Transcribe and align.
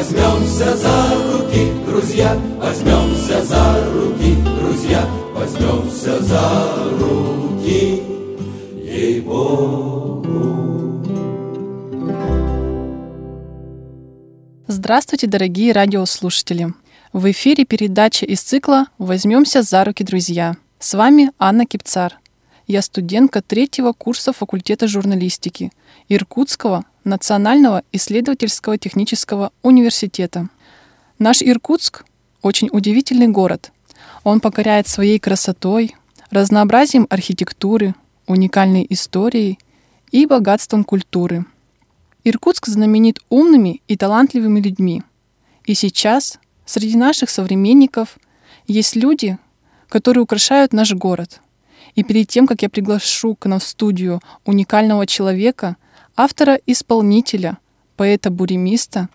Возьмемся 0.00 0.74
за 0.78 1.14
руки, 1.30 1.70
друзья, 1.86 2.34
возьмемся 2.56 3.44
за 3.44 3.92
руки, 3.92 4.34
друзья, 4.58 5.06
возьмемся 5.34 6.22
за 6.22 6.88
руки, 6.98 8.02
ей-богу. 8.82 10.24
Здравствуйте, 14.68 15.26
дорогие 15.26 15.72
радиослушатели! 15.72 16.72
В 17.12 17.30
эфире 17.30 17.66
передача 17.66 18.24
из 18.24 18.40
цикла 18.40 18.86
«Возьмемся 18.96 19.60
за 19.60 19.84
руки, 19.84 20.02
друзья». 20.02 20.56
С 20.78 20.94
вами 20.94 21.30
Анна 21.38 21.66
Кипцар. 21.66 22.18
Я 22.66 22.80
студентка 22.80 23.42
третьего 23.42 23.92
курса 23.92 24.32
факультета 24.32 24.88
журналистики 24.88 25.72
Иркутского 26.08 26.86
национального 27.04 27.82
исследовательского 27.92 28.78
технического 28.78 29.52
университета. 29.62 30.48
Наш 31.18 31.42
Иркутск— 31.42 32.04
очень 32.42 32.68
удивительный 32.72 33.28
город. 33.28 33.72
Он 34.24 34.40
покоряет 34.40 34.88
своей 34.88 35.18
красотой, 35.18 35.94
разнообразием 36.30 37.06
архитектуры, 37.10 37.94
уникальной 38.26 38.86
историей 38.88 39.58
и 40.10 40.26
богатством 40.26 40.84
культуры. 40.84 41.44
Иркутск 42.24 42.66
знаменит 42.66 43.18
умными 43.28 43.82
и 43.88 43.96
талантливыми 43.96 44.60
людьми. 44.60 45.02
И 45.64 45.74
сейчас 45.74 46.38
среди 46.64 46.96
наших 46.96 47.30
современников 47.30 48.18
есть 48.66 48.96
люди, 48.96 49.38
которые 49.88 50.22
украшают 50.22 50.72
наш 50.72 50.92
город— 50.92 51.40
и 51.94 52.02
перед 52.02 52.28
тем, 52.28 52.46
как 52.46 52.62
я 52.62 52.68
приглашу 52.68 53.34
к 53.34 53.46
нам 53.46 53.58
в 53.58 53.64
студию 53.64 54.20
уникального 54.44 55.06
человека, 55.06 55.76
автора-исполнителя, 56.20 57.56
поэта-буремиста, 57.96 59.08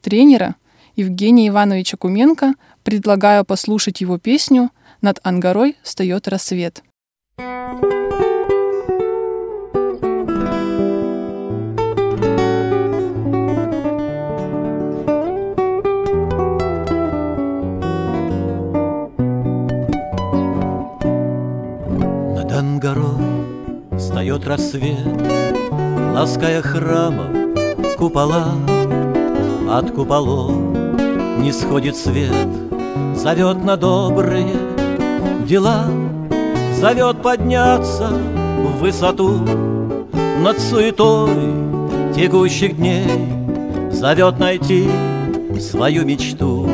тренера 0.00 0.54
Евгения 0.94 1.48
Ивановича 1.48 1.96
Куменко, 1.96 2.54
предлагаю 2.84 3.44
послушать 3.44 4.00
его 4.00 4.18
песню 4.18 4.70
«Над 5.00 5.18
Ангарой 5.24 5.76
встает 5.82 6.28
рассвет». 6.28 6.84
встает 23.98 24.46
рассвет, 24.46 25.41
Лаская 26.12 26.60
храмов 26.60 27.28
купола, 27.96 28.52
От 29.70 29.92
куполов 29.92 30.52
не 31.38 31.50
сходит 31.52 31.96
свет, 31.96 32.46
Зовет 33.14 33.64
на 33.64 33.78
добрые 33.78 34.54
дела, 35.48 35.86
Зовет 36.78 37.22
подняться 37.22 38.08
в 38.08 38.80
высоту 38.80 39.40
Над 40.44 40.60
суетой 40.60 41.30
текущих 42.14 42.76
дней, 42.76 43.08
Зовет 43.90 44.38
найти 44.38 44.90
свою 45.58 46.04
мечту, 46.04 46.68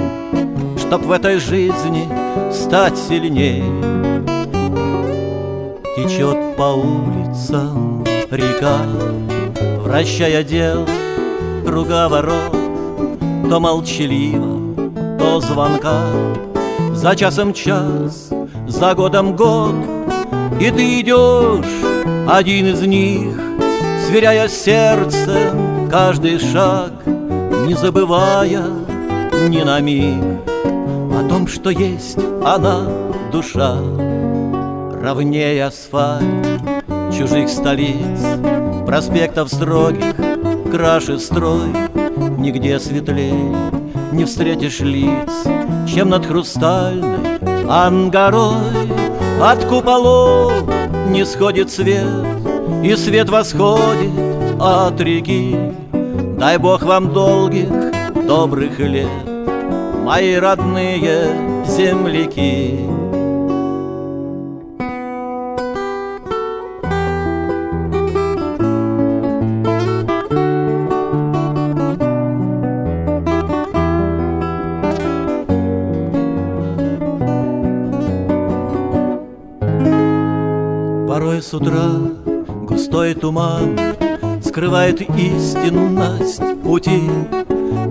Чтоб 0.79 1.01
в 1.03 1.13
этой 1.13 1.39
жизни 1.39 2.09
стать 2.53 2.99
сильней. 2.99 3.63
Течет 5.95 6.57
по 6.57 6.75
улицам 6.75 8.05
река, 8.31 8.79
Вращая 9.83 10.43
дел 10.43 10.87
круговорот, 11.65 12.53
То 13.49 13.61
молчаливо, 13.61 14.75
то 15.19 15.41
звонка, 15.41 16.03
За 16.93 17.17
часом 17.17 17.53
час, 17.53 18.31
за 18.67 18.95
годом 18.95 19.37
год, 19.37 19.75
И 20.61 20.71
ты 20.71 21.01
идешь, 21.01 21.65
один 22.29 22.67
из 22.67 22.83
них, 22.83 23.35
Сверяя 24.07 24.49
сердцем 24.49 25.89
каждый 25.91 26.39
шаг, 26.39 26.93
Не 27.07 27.75
забывая 27.75 28.65
ни 29.49 29.63
на 29.63 29.81
миг 29.81 30.23
О 30.49 31.27
том, 31.29 31.47
что 31.47 31.71
есть 31.71 32.19
она, 32.45 32.83
душа 33.33 33.79
ровнее 35.01 35.65
асфальт 35.65 36.78
чужих 37.17 37.49
столиц, 37.49 38.21
проспектов 38.87 39.49
строгих, 39.49 40.15
краше 40.71 41.19
строй, 41.19 41.69
нигде 42.39 42.79
светлей 42.79 43.55
не 44.13 44.25
встретишь 44.25 44.81
лиц, 44.81 45.31
чем 45.87 46.11
над 46.11 46.27
хрустальной 46.27 47.39
ангарой. 47.69 48.89
От 49.41 49.65
куполов 49.65 50.53
не 51.09 51.25
сходит 51.25 51.71
свет, 51.71 52.07
и 52.83 52.97
свет 52.97 53.29
восходит 53.29 54.11
от 54.61 55.01
реки. 55.01 55.57
Дай 56.39 56.59
Бог 56.59 56.83
вам 56.83 57.13
долгих, 57.13 57.69
добрых 58.27 58.79
лет, 58.79 59.09
мои 60.05 60.35
родные 60.35 61.65
земляки. 61.67 63.08
С 81.41 81.55
утра 81.55 81.91
густой 82.67 83.15
туман 83.15 83.79
Скрывает 84.43 85.01
истинность 85.01 86.43
пути. 86.63 87.03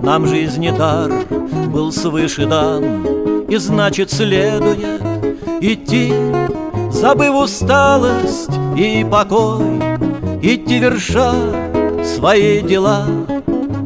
Нам 0.02 0.26
жизни 0.26 0.70
дар 0.70 1.10
был 1.68 1.92
свыше 1.92 2.46
дан 2.46 3.44
И 3.48 3.56
значит, 3.56 4.10
следуя 4.10 4.98
идти. 5.60 6.12
Забыв 6.90 7.34
усталость 7.34 8.50
и 8.76 9.06
покой 9.10 9.78
Идти 10.42 10.78
верша 10.78 11.34
свои 12.04 12.60
дела 12.60 13.06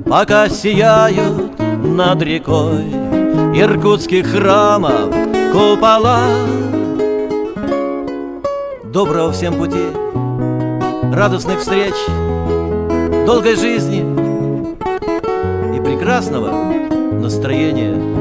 Пока 0.07 0.49
сияют 0.49 1.59
над 1.85 2.23
рекой 2.23 2.85
Иркутских 3.55 4.27
храмов 4.29 5.15
купола 5.53 6.62
Доброго 8.93 9.33
всем 9.33 9.55
пути, 9.55 9.87
радостных 11.15 11.61
встреч, 11.61 11.95
долгой 13.25 13.57
жизни 13.57 14.01
и 15.75 15.81
прекрасного 15.81 16.51
настроения. 17.15 18.12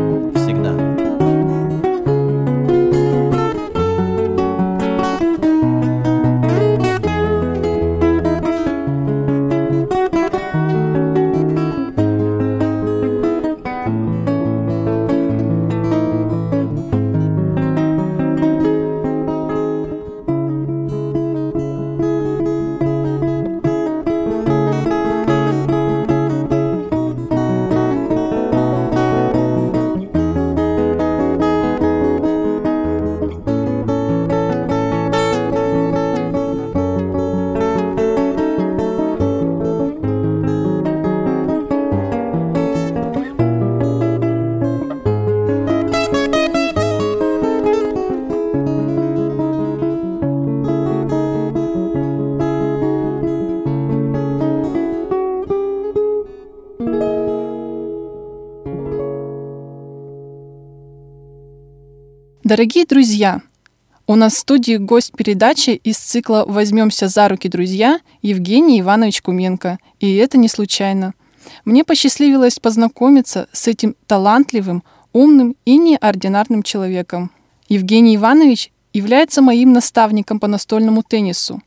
Дорогие 62.52 62.86
друзья, 62.86 63.42
у 64.08 64.16
нас 64.16 64.34
в 64.34 64.40
студии 64.40 64.76
гость 64.76 65.14
передачи 65.16 65.70
из 65.70 65.96
цикла 65.96 66.44
«Возьмемся 66.46 67.08
за 67.08 67.30
руки, 67.30 67.48
друзья» 67.48 68.02
Евгений 68.22 68.82
Иванович 68.82 69.22
Куменко. 69.22 69.80
И 70.02 70.18
это 70.18 70.38
не 70.38 70.50
случайно. 70.50 71.14
Мне 71.64 71.86
посчастливилось 71.86 72.60
познакомиться 72.60 73.48
с 73.54 73.70
этим 73.70 73.96
талантливым, 74.06 74.84
умным 75.14 75.56
и 75.64 75.78
неординарным 75.78 76.62
человеком. 76.62 77.32
Евгений 77.70 78.18
Иванович 78.18 78.74
является 78.92 79.42
моим 79.42 79.72
наставником 79.72 80.42
по 80.42 80.48
настольному 80.48 81.04
теннису. 81.04 81.62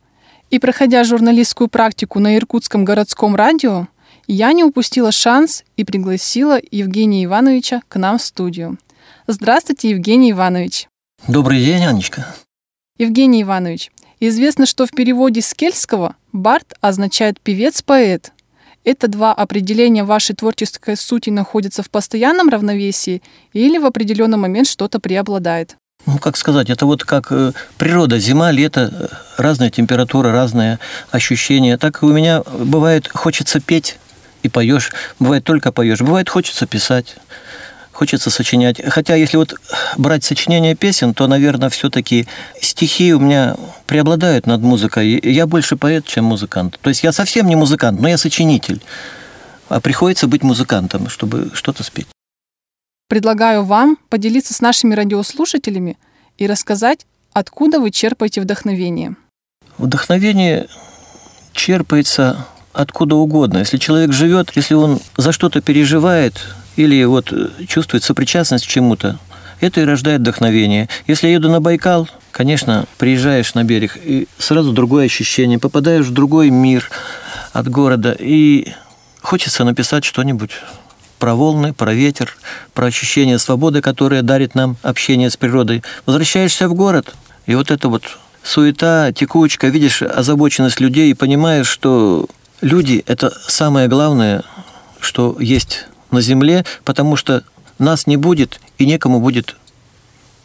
И 0.50 0.58
проходя 0.58 1.02
журналистскую 1.04 1.68
практику 1.68 2.18
на 2.20 2.36
Иркутском 2.36 2.84
городском 2.84 3.36
радио, 3.36 3.88
я 4.26 4.52
не 4.52 4.64
упустила 4.64 5.12
шанс 5.12 5.64
и 5.78 5.84
пригласила 5.84 6.60
Евгения 6.70 7.24
Ивановича 7.24 7.80
к 7.88 7.96
нам 7.96 8.18
в 8.18 8.22
студию. 8.22 8.76
Здравствуйте, 9.26 9.88
Евгений 9.88 10.32
Иванович. 10.32 10.86
Добрый 11.26 11.64
день, 11.64 11.82
Анечка. 11.86 12.26
Евгений 12.98 13.40
Иванович, 13.40 13.90
известно, 14.20 14.66
что 14.66 14.84
в 14.84 14.90
переводе 14.90 15.40
с 15.40 15.54
кельтского 15.54 16.16
«бард» 16.34 16.74
означает 16.82 17.40
«певец-поэт». 17.40 18.32
Это 18.84 19.08
два 19.08 19.32
определения 19.32 20.04
вашей 20.04 20.36
творческой 20.36 20.98
сути 20.98 21.30
находятся 21.30 21.82
в 21.82 21.88
постоянном 21.88 22.50
равновесии 22.50 23.22
или 23.54 23.78
в 23.78 23.86
определенный 23.86 24.36
момент 24.36 24.68
что-то 24.68 25.00
преобладает? 25.00 25.76
Ну, 26.04 26.18
как 26.18 26.36
сказать, 26.36 26.68
это 26.68 26.84
вот 26.84 27.02
как 27.04 27.32
э, 27.32 27.52
природа, 27.78 28.18
зима, 28.18 28.50
лето, 28.50 28.92
э, 28.92 29.42
разная 29.42 29.70
температура, 29.70 30.32
разные 30.32 30.78
ощущения. 31.10 31.78
Так 31.78 32.02
и 32.02 32.04
у 32.04 32.12
меня 32.12 32.42
бывает, 32.42 33.08
хочется 33.08 33.58
петь 33.58 33.96
и 34.42 34.50
поешь, 34.50 34.92
бывает 35.18 35.44
только 35.44 35.72
поешь, 35.72 36.02
бывает 36.02 36.28
хочется 36.28 36.66
писать 36.66 37.16
хочется 37.94 38.30
сочинять. 38.30 38.82
Хотя, 38.86 39.14
если 39.14 39.36
вот 39.36 39.54
брать 39.96 40.24
сочинение 40.24 40.74
песен, 40.74 41.14
то, 41.14 41.26
наверное, 41.26 41.70
все-таки 41.70 42.26
стихи 42.60 43.14
у 43.14 43.20
меня 43.20 43.56
преобладают 43.86 44.46
над 44.46 44.60
музыкой. 44.60 45.20
Я 45.22 45.46
больше 45.46 45.76
поэт, 45.76 46.04
чем 46.04 46.24
музыкант. 46.24 46.78
То 46.82 46.90
есть 46.90 47.04
я 47.04 47.12
совсем 47.12 47.46
не 47.46 47.56
музыкант, 47.56 48.00
но 48.00 48.08
я 48.08 48.18
сочинитель. 48.18 48.82
А 49.68 49.80
приходится 49.80 50.26
быть 50.26 50.42
музыкантом, 50.42 51.08
чтобы 51.08 51.50
что-то 51.54 51.82
спеть. 51.82 52.08
Предлагаю 53.08 53.64
вам 53.64 53.96
поделиться 54.08 54.52
с 54.54 54.60
нашими 54.60 54.94
радиослушателями 54.94 55.96
и 56.36 56.46
рассказать, 56.46 57.06
откуда 57.32 57.80
вы 57.80 57.90
черпаете 57.90 58.40
вдохновение. 58.40 59.16
Вдохновение 59.78 60.66
черпается 61.52 62.46
откуда 62.72 63.14
угодно. 63.14 63.58
Если 63.58 63.78
человек 63.78 64.12
живет, 64.12 64.50
если 64.56 64.74
он 64.74 65.00
за 65.16 65.32
что-то 65.32 65.60
переживает, 65.60 66.34
или 66.76 67.04
вот 67.04 67.32
э, 67.32 67.48
чувствует 67.66 68.04
сопричастность 68.04 68.66
к 68.66 68.68
чему-то, 68.68 69.18
это 69.60 69.80
и 69.80 69.84
рождает 69.84 70.20
вдохновение. 70.20 70.88
Если 71.06 71.28
я 71.28 71.34
еду 71.34 71.50
на 71.50 71.60
Байкал, 71.60 72.08
конечно, 72.32 72.86
приезжаешь 72.98 73.54
на 73.54 73.64
берег, 73.64 73.96
и 74.02 74.28
сразу 74.38 74.72
другое 74.72 75.06
ощущение, 75.06 75.58
попадаешь 75.58 76.06
в 76.06 76.12
другой 76.12 76.50
мир 76.50 76.90
от 77.52 77.68
города, 77.68 78.16
и 78.18 78.72
хочется 79.22 79.64
написать 79.64 80.04
что-нибудь 80.04 80.52
про 81.18 81.34
волны, 81.34 81.72
про 81.72 81.94
ветер, 81.94 82.36
про 82.74 82.86
ощущение 82.86 83.38
свободы, 83.38 83.80
которое 83.80 84.22
дарит 84.22 84.54
нам 84.54 84.76
общение 84.82 85.30
с 85.30 85.36
природой. 85.36 85.82
Возвращаешься 86.04 86.68
в 86.68 86.74
город, 86.74 87.14
и 87.46 87.54
вот 87.54 87.70
это 87.70 87.88
вот 87.88 88.02
суета, 88.42 89.12
текучка, 89.12 89.68
видишь 89.68 90.02
озабоченность 90.02 90.80
людей 90.80 91.10
и 91.10 91.14
понимаешь, 91.14 91.68
что 91.68 92.26
люди– 92.60 93.02
это 93.06 93.32
самое 93.48 93.88
главное, 93.88 94.42
что 95.00 95.36
есть 95.40 95.86
на 96.14 96.22
земле, 96.22 96.64
потому 96.84 97.16
что 97.16 97.44
нас 97.78 98.06
не 98.06 98.16
будет, 98.16 98.60
и 98.78 98.86
некому 98.86 99.20
будет 99.20 99.56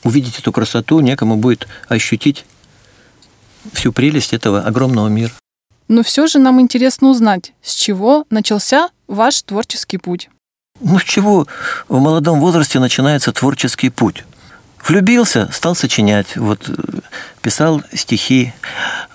увидеть 0.04 0.40
эту 0.40 0.52
красоту, 0.52 1.00
некому 1.00 1.38
будет 1.38 1.68
ощутить 1.88 2.46
всю 3.74 3.92
прелесть 3.92 4.34
этого 4.34 4.62
огромного 4.62 5.08
мира. 5.08 5.32
Но 5.88 6.04
все 6.04 6.28
же 6.28 6.40
нам 6.40 6.62
интересно 6.62 7.10
узнать, 7.10 7.54
с 7.62 7.74
чего 7.74 8.26
начался 8.30 8.90
ваш 9.08 9.42
творческий 9.42 9.98
путь. 9.98 10.30
Ну, 10.82 11.00
с 11.00 11.04
чего 11.04 11.48
в 11.88 12.00
молодом 12.00 12.40
возрасте 12.40 12.80
начинается 12.80 13.32
творческий 13.34 13.90
путь? 13.90 14.24
Влюбился, 14.88 15.50
стал 15.52 15.76
сочинять, 15.76 16.38
вот, 16.38 16.70
писал 17.42 17.84
стихи. 17.94 18.54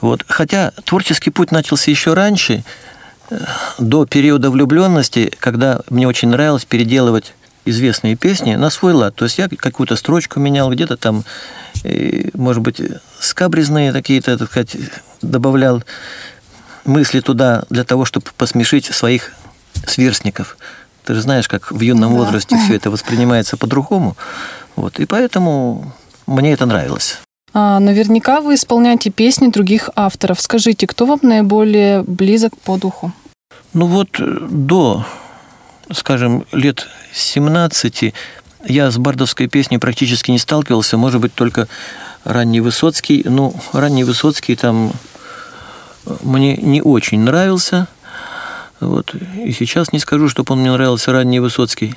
Вот. 0.00 0.24
Хотя 0.28 0.72
творческий 0.84 1.30
путь 1.30 1.52
начался 1.52 1.90
еще 1.90 2.12
раньше, 2.12 2.64
до 3.79 4.06
периода 4.06 4.50
влюбленности, 4.50 5.32
когда 5.38 5.81
мне 5.91 6.06
очень 6.06 6.29
нравилось 6.29 6.65
переделывать 6.65 7.35
известные 7.65 8.17
песни 8.17 8.55
на 8.56 8.71
свой 8.71 8.93
лад. 8.93 9.15
То 9.15 9.25
есть 9.25 9.38
я 9.38 9.49
какую-то 9.49 9.97
строчку 9.97 10.38
менял, 10.41 10.71
где-то 10.71 10.97
там, 10.97 11.25
может 12.35 12.62
быть, 12.62 12.81
скабрезные 13.19 13.93
какие-то, 13.93 14.37
так 14.37 14.50
сказать, 14.50 14.76
добавлял 15.23 15.82
мысли 16.85 17.21
туда 17.21 17.65
для 17.71 17.85
того, 17.85 18.05
чтобы 18.05 18.26
посмешить 18.37 18.87
своих 18.87 19.32
сверстников. 19.87 20.59
Ты 21.05 21.15
же 21.15 21.23
знаешь, 21.23 21.49
как 21.49 21.71
в 21.71 21.81
юном 21.81 22.12
да. 22.12 22.19
возрасте 22.19 22.56
все 22.59 22.76
это 22.76 22.91
воспринимается 22.91 23.56
по-другому. 23.56 24.17
Вот. 24.76 25.00
И 25.00 25.06
поэтому 25.06 25.94
мне 26.26 26.53
это 26.53 26.67
нравилось. 26.67 27.19
А, 27.54 27.78
наверняка 27.78 28.40
вы 28.40 28.56
исполняете 28.56 29.10
песни 29.10 29.46
других 29.46 29.88
авторов. 29.94 30.40
Скажите, 30.40 30.88
кто 30.88 31.06
вам 31.06 31.20
наиболее 31.22 32.02
близок 32.02 32.58
по 32.58 32.76
духу? 32.76 33.12
Ну 33.72 33.86
вот 33.86 34.18
э, 34.18 34.38
до, 34.50 35.06
скажем, 35.92 36.44
лет 36.50 36.88
17 37.12 38.12
я 38.66 38.90
с 38.90 38.98
бардовской 38.98 39.46
песней 39.46 39.78
практически 39.78 40.32
не 40.32 40.38
сталкивался, 40.38 40.96
может 40.96 41.20
быть, 41.20 41.34
только 41.34 41.68
ранний 42.24 42.60
Высоцкий. 42.60 43.22
Ну, 43.24 43.54
ранний 43.72 44.02
Высоцкий 44.02 44.56
там 44.56 44.92
э, 46.06 46.16
мне 46.22 46.56
не 46.56 46.82
очень 46.82 47.20
нравился. 47.20 47.86
Вот. 48.80 49.14
И 49.14 49.52
сейчас 49.52 49.92
не 49.92 50.00
скажу, 50.00 50.28
чтобы 50.28 50.54
он 50.54 50.60
мне 50.60 50.72
нравился 50.72 51.12
ранний 51.12 51.38
Высоцкий. 51.38 51.94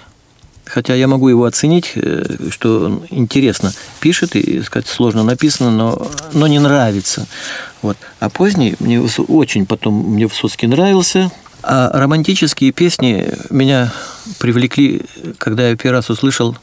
Хотя 0.68 0.94
я 0.96 1.08
могу 1.08 1.30
его 1.30 1.46
оценить, 1.46 1.94
э, 1.96 2.50
что 2.50 3.02
интересно 3.10 3.74
пишет, 4.00 4.36
и 4.36 4.62
сказать, 4.62 4.88
сложно 4.88 5.24
написано, 5.24 5.72
но, 5.72 6.12
но 6.34 6.48
не 6.48 6.60
нравится. 6.60 7.26
Вот. 7.82 7.98
А 8.20 8.30
поздний 8.30 8.76
мне 8.80 9.02
очень 9.02 9.66
потом 9.66 9.94
мне 9.94 10.28
Высоцкий 10.28 10.68
нравился. 10.68 11.32
А 11.64 11.90
романтические 11.94 12.72
песни 12.72 13.30
меня 13.50 13.92
привлекли, 14.40 15.02
когда 15.38 15.70
я 15.70 15.76
первый 15.76 15.98
раз 15.98 16.10
услышал 16.10 16.56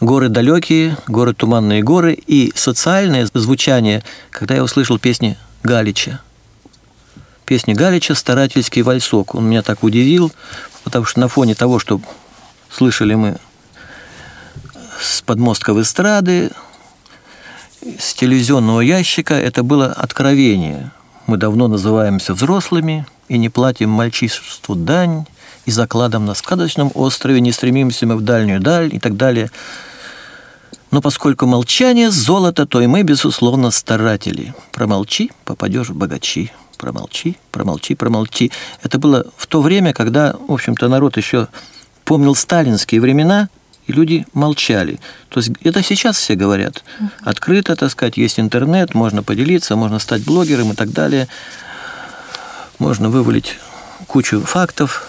горы 0.00 0.28
далекие, 0.28 0.96
горы 1.06 1.34
туманные 1.34 1.82
горы 1.82 2.14
и 2.14 2.52
социальное 2.54 3.28
звучание, 3.32 4.02
когда 4.30 4.56
я 4.56 4.64
услышал 4.64 4.98
песни 4.98 5.36
Галича. 5.62 6.20
Песни 7.44 7.74
Галича 7.74 8.14
«Старательский 8.14 8.82
вальсок». 8.82 9.34
Он 9.34 9.48
меня 9.48 9.62
так 9.62 9.82
удивил, 9.82 10.32
потому 10.84 11.04
что 11.04 11.20
на 11.20 11.28
фоне 11.28 11.54
того, 11.54 11.78
что 11.78 12.00
слышали 12.70 13.14
мы 13.14 13.36
с 15.00 15.22
подмостков 15.22 15.78
эстрады, 15.78 16.50
с 17.98 18.12
телевизионного 18.14 18.80
ящика, 18.80 19.34
это 19.34 19.62
было 19.62 19.86
откровение. 19.86 20.90
Мы 21.26 21.36
давно 21.36 21.68
называемся 21.68 22.34
взрослыми 22.34 23.06
и 23.28 23.38
не 23.38 23.48
платим 23.48 23.90
мальчишеству 23.90 24.74
дань, 24.74 25.24
и 25.66 25.70
закладом 25.70 26.26
на 26.26 26.34
сказочном 26.34 26.90
острове 26.94 27.40
не 27.40 27.52
стремимся 27.52 28.06
мы 28.06 28.16
в 28.16 28.22
дальнюю 28.22 28.60
даль 28.60 28.94
и 28.94 28.98
так 28.98 29.16
далее. 29.16 29.50
Но 30.90 31.00
поскольку 31.00 31.46
молчание– 31.46 32.10
золото, 32.10 32.66
то 32.66 32.80
и 32.80 32.86
мы, 32.86 33.02
безусловно, 33.02 33.70
старатели. 33.70 34.54
Промолчи, 34.72 35.30
попадешь 35.44 35.90
в 35.90 35.94
богачи. 35.94 36.50
Промолчи, 36.76 37.36
промолчи, 37.52 37.94
промолчи. 37.94 38.50
Это 38.82 38.98
было 38.98 39.26
в 39.36 39.46
то 39.46 39.62
время, 39.62 39.92
когда, 39.92 40.34
в 40.48 40.52
общем-то, 40.52 40.88
народ 40.88 41.16
еще 41.16 41.48
помнил 42.10 42.34
сталинские 42.34 43.00
времена, 43.00 43.48
и 43.86 43.92
люди 43.92 44.26
молчали. 44.32 44.98
То 45.28 45.38
есть 45.38 45.52
это 45.62 45.80
сейчас 45.80 46.16
все 46.16 46.34
говорят. 46.34 46.82
Открыто, 47.20 47.76
так 47.76 47.88
сказать, 47.88 48.16
есть 48.16 48.40
интернет, 48.40 48.94
можно 48.94 49.22
поделиться, 49.22 49.76
можно 49.76 50.00
стать 50.00 50.24
блогером 50.24 50.72
и 50.72 50.74
так 50.74 50.90
далее. 50.90 51.28
Можно 52.80 53.10
вывалить 53.10 53.58
кучу 54.08 54.40
фактов 54.40 55.08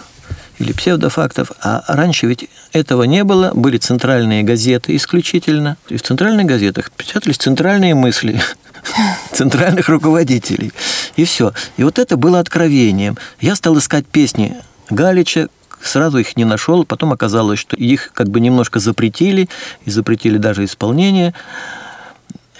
или 0.60 0.72
псевдофактов. 0.72 1.50
А 1.60 1.82
раньше 1.88 2.26
ведь 2.28 2.48
этого 2.72 3.02
не 3.02 3.24
было. 3.24 3.50
Были 3.52 3.78
центральные 3.78 4.44
газеты 4.44 4.94
исключительно. 4.94 5.76
И 5.88 5.96
в 5.96 6.02
центральных 6.02 6.46
газетах 6.46 6.92
печатались 6.92 7.38
центральные 7.38 7.96
мысли 7.96 8.40
центральных 9.32 9.88
руководителей. 9.88 10.72
И 11.16 11.24
все. 11.24 11.52
И 11.76 11.82
вот 11.82 11.98
это 11.98 12.16
было 12.16 12.38
откровением. 12.38 13.18
Я 13.40 13.56
стал 13.56 13.76
искать 13.76 14.06
песни 14.06 14.54
Галича, 14.88 15.48
Сразу 15.82 16.18
их 16.18 16.36
не 16.36 16.44
нашел, 16.44 16.84
потом 16.84 17.12
оказалось, 17.12 17.58
что 17.58 17.76
их 17.76 18.12
как 18.14 18.28
бы 18.28 18.40
немножко 18.40 18.78
запретили, 18.78 19.48
и 19.84 19.90
запретили 19.90 20.38
даже 20.38 20.64
исполнение. 20.64 21.34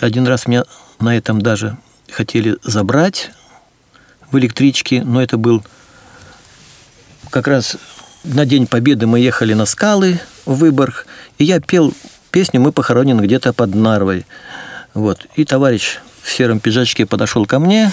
Один 0.00 0.26
раз 0.26 0.46
меня 0.46 0.64
на 0.98 1.16
этом 1.16 1.40
даже 1.40 1.76
хотели 2.10 2.56
забрать 2.64 3.30
в 4.30 4.38
электричке, 4.38 5.02
но 5.04 5.22
это 5.22 5.36
был 5.36 5.62
как 7.30 7.46
раз 7.46 7.76
на 8.24 8.44
День 8.44 8.66
Победы 8.66 9.06
мы 9.06 9.20
ехали 9.20 9.54
на 9.54 9.66
скалы 9.66 10.20
в 10.44 10.54
Выборг, 10.56 11.06
и 11.38 11.44
я 11.44 11.60
пел 11.60 11.92
песню 12.30 12.60
«Мы 12.60 12.72
похоронены 12.72 13.22
где-то 13.22 13.52
под 13.52 13.74
Нарвой». 13.74 14.26
Вот. 14.94 15.26
И 15.36 15.44
товарищ 15.44 15.98
в 16.22 16.30
сером 16.30 16.60
пиджачке 16.60 17.06
подошел 17.06 17.46
ко 17.46 17.58
мне 17.58 17.92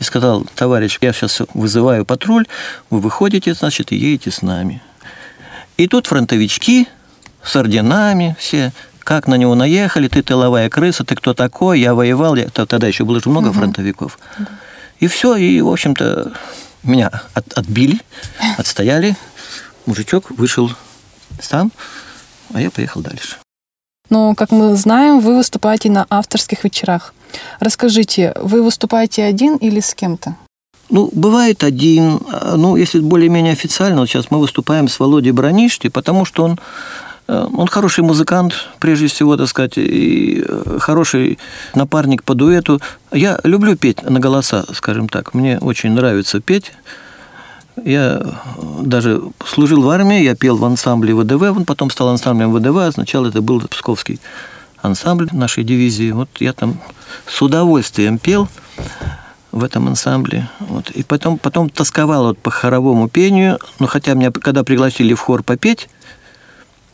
и 0.00 0.02
сказал, 0.02 0.46
товарищ, 0.54 0.98
я 1.02 1.12
сейчас 1.12 1.42
вызываю 1.54 2.04
патруль, 2.04 2.46
вы 2.88 3.00
выходите, 3.00 3.54
значит, 3.54 3.92
и 3.92 3.96
едете 3.96 4.30
с 4.30 4.42
нами. 4.42 4.82
И 5.76 5.86
тут 5.86 6.06
фронтовички 6.06 6.88
с 7.44 7.54
орденами 7.54 8.34
все, 8.38 8.72
как 9.00 9.28
на 9.28 9.34
него 9.34 9.54
наехали, 9.54 10.08
ты 10.08 10.22
тыловая 10.22 10.70
крыса, 10.70 11.04
ты 11.04 11.14
кто 11.14 11.34
такой, 11.34 11.80
я 11.80 11.94
воевал, 11.94 12.34
я... 12.34 12.48
тогда 12.48 12.86
еще 12.86 13.04
было 13.04 13.20
же 13.20 13.28
много 13.28 13.48
угу. 13.48 13.58
фронтовиков. 13.58 14.18
И 14.98 15.06
все, 15.06 15.36
и, 15.36 15.60
в 15.60 15.68
общем-то, 15.68 16.32
меня 16.82 17.10
от, 17.34 17.52
отбили, 17.52 18.00
отстояли, 18.56 19.16
мужичок 19.84 20.30
вышел 20.30 20.70
сам, 21.40 21.72
а 22.54 22.60
я 22.60 22.70
поехал 22.70 23.02
дальше. 23.02 23.36
Но, 24.08 24.34
как 24.34 24.50
мы 24.50 24.74
знаем, 24.76 25.20
вы 25.20 25.36
выступаете 25.36 25.90
на 25.90 26.06
авторских 26.10 26.64
вечерах. 26.64 27.14
Расскажите, 27.60 28.32
вы 28.40 28.62
выступаете 28.62 29.24
один 29.24 29.56
или 29.56 29.80
с 29.80 29.94
кем-то? 29.94 30.36
Ну, 30.90 31.08
бывает 31.12 31.62
один. 31.62 32.20
Ну, 32.56 32.76
если 32.76 33.00
более-менее 33.00 33.52
официально, 33.52 34.00
вот 34.00 34.08
сейчас 34.08 34.30
мы 34.30 34.40
выступаем 34.40 34.88
с 34.88 34.98
Володей 34.98 35.30
Броништи, 35.30 35.88
потому 35.88 36.24
что 36.24 36.44
он, 36.44 36.58
э, 37.28 37.46
он 37.56 37.68
хороший 37.68 38.02
музыкант, 38.02 38.54
прежде 38.80 39.06
всего, 39.06 39.36
так 39.36 39.46
сказать, 39.46 39.74
и 39.76 40.44
э, 40.46 40.78
хороший 40.80 41.38
напарник 41.76 42.24
по 42.24 42.34
дуэту. 42.34 42.80
Я 43.12 43.38
люблю 43.44 43.76
петь 43.76 44.02
на 44.02 44.18
голоса, 44.18 44.64
скажем 44.72 45.08
так. 45.08 45.32
Мне 45.32 45.58
очень 45.58 45.92
нравится 45.92 46.40
петь. 46.40 46.72
Я 47.84 48.22
даже 48.82 49.22
служил 49.46 49.82
в 49.82 49.88
армии, 49.88 50.22
я 50.22 50.34
пел 50.34 50.56
в 50.56 50.64
ансамбле 50.64 51.14
ВДВ, 51.14 51.42
он 51.42 51.64
потом 51.64 51.90
стал 51.90 52.08
ансамблем 52.08 52.52
ВДВ, 52.52 52.76
а 52.76 52.92
сначала 52.92 53.28
это 53.28 53.42
был 53.42 53.60
Псковский 53.68 54.18
ансамбль 54.82 55.28
нашей 55.32 55.64
дивизии. 55.64 56.10
Вот 56.10 56.28
я 56.40 56.52
там 56.52 56.80
с 57.26 57.40
удовольствием 57.42 58.18
пел 58.18 58.48
в 59.52 59.64
этом 59.64 59.88
ансамбле. 59.88 60.48
Вот. 60.60 60.90
И 60.90 61.02
потом, 61.02 61.38
потом 61.38 61.68
тосковал 61.68 62.24
вот 62.24 62.38
по 62.38 62.50
хоровому 62.50 63.08
пению, 63.08 63.58
но 63.78 63.86
хотя 63.86 64.14
меня, 64.14 64.30
когда 64.30 64.64
пригласили 64.64 65.14
в 65.14 65.20
хор 65.20 65.42
попеть, 65.42 65.88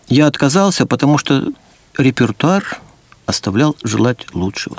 я 0.08 0.26
отказался, 0.26 0.86
потому 0.86 1.18
что 1.18 1.52
репертуар 1.98 2.80
оставлял 3.26 3.76
желать 3.82 4.32
лучшего. 4.34 4.78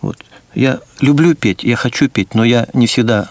Вот. 0.00 0.18
Я 0.54 0.80
люблю 1.00 1.34
петь, 1.34 1.62
я 1.64 1.76
хочу 1.76 2.08
петь, 2.08 2.34
но 2.34 2.44
я 2.44 2.68
не 2.74 2.86
всегда 2.86 3.30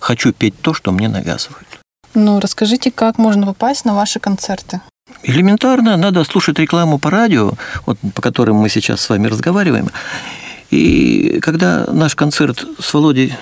хочу 0.00 0.32
петь 0.32 0.60
то, 0.60 0.74
что 0.74 0.90
мне 0.90 1.08
навязывают. 1.08 1.66
Ну, 2.14 2.40
расскажите, 2.40 2.90
как 2.90 3.18
можно 3.18 3.46
попасть 3.46 3.84
на 3.84 3.94
ваши 3.94 4.18
концерты? 4.18 4.80
Элементарно, 5.22 5.96
надо 5.96 6.24
слушать 6.24 6.58
рекламу 6.58 6.98
по 6.98 7.10
радио, 7.10 7.52
вот, 7.86 7.98
по 8.14 8.22
которым 8.22 8.56
мы 8.56 8.68
сейчас 8.68 9.00
с 9.00 9.08
вами 9.08 9.26
разговариваем. 9.26 9.88
И 10.70 11.40
когда 11.40 11.86
наш 11.92 12.14
концерт 12.14 12.64
с 12.78 12.94
Володей 12.94 13.34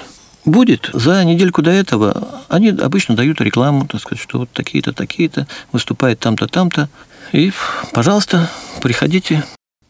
будет, 0.44 0.90
за 0.92 1.24
недельку 1.24 1.62
до 1.62 1.70
этого 1.70 2.42
они 2.48 2.68
обычно 2.68 3.16
дают 3.16 3.40
рекламу, 3.40 3.86
так 3.86 4.00
сказать, 4.00 4.22
что 4.22 4.38
вот 4.38 4.50
такие-то, 4.50 4.92
такие-то, 4.92 5.46
выступает 5.72 6.20
там-то, 6.20 6.46
там-то. 6.46 6.88
И, 7.32 7.52
пожалуйста, 7.92 8.48
приходите. 8.80 9.44